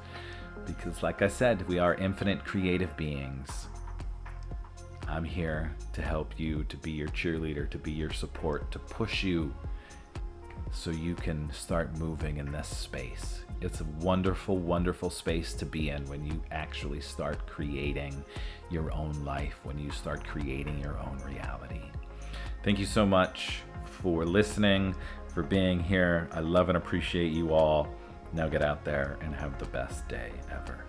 Because, 0.66 1.02
like 1.02 1.22
I 1.22 1.28
said, 1.28 1.66
we 1.68 1.78
are 1.78 1.94
infinite 1.94 2.44
creative 2.44 2.96
beings. 2.96 3.68
I'm 5.08 5.24
here 5.24 5.74
to 5.92 6.02
help 6.02 6.38
you, 6.38 6.64
to 6.64 6.76
be 6.78 6.90
your 6.90 7.08
cheerleader, 7.08 7.68
to 7.70 7.78
be 7.78 7.92
your 7.92 8.12
support, 8.12 8.70
to 8.72 8.78
push 8.78 9.22
you 9.22 9.54
so 10.72 10.90
you 10.90 11.14
can 11.14 11.52
start 11.52 11.96
moving 11.98 12.38
in 12.38 12.50
this 12.50 12.68
space. 12.68 13.42
It's 13.62 13.80
a 13.80 13.84
wonderful, 14.00 14.58
wonderful 14.58 15.08
space 15.08 15.54
to 15.54 15.64
be 15.64 15.90
in 15.90 16.04
when 16.06 16.26
you 16.26 16.42
actually 16.50 17.00
start 17.00 17.46
creating 17.46 18.24
your 18.70 18.92
own 18.92 19.12
life, 19.24 19.60
when 19.62 19.78
you 19.78 19.92
start 19.92 20.24
creating 20.24 20.80
your 20.80 20.98
own 20.98 21.16
reality. 21.24 21.82
Thank 22.64 22.80
you 22.80 22.86
so 22.86 23.06
much 23.06 23.60
for 23.84 24.24
listening, 24.24 24.96
for 25.28 25.44
being 25.44 25.78
here. 25.78 26.28
I 26.32 26.40
love 26.40 26.70
and 26.70 26.76
appreciate 26.76 27.32
you 27.32 27.54
all. 27.54 27.86
Now 28.32 28.48
get 28.48 28.62
out 28.62 28.84
there 28.84 29.16
and 29.20 29.32
have 29.32 29.56
the 29.60 29.66
best 29.66 30.08
day 30.08 30.32
ever. 30.50 30.84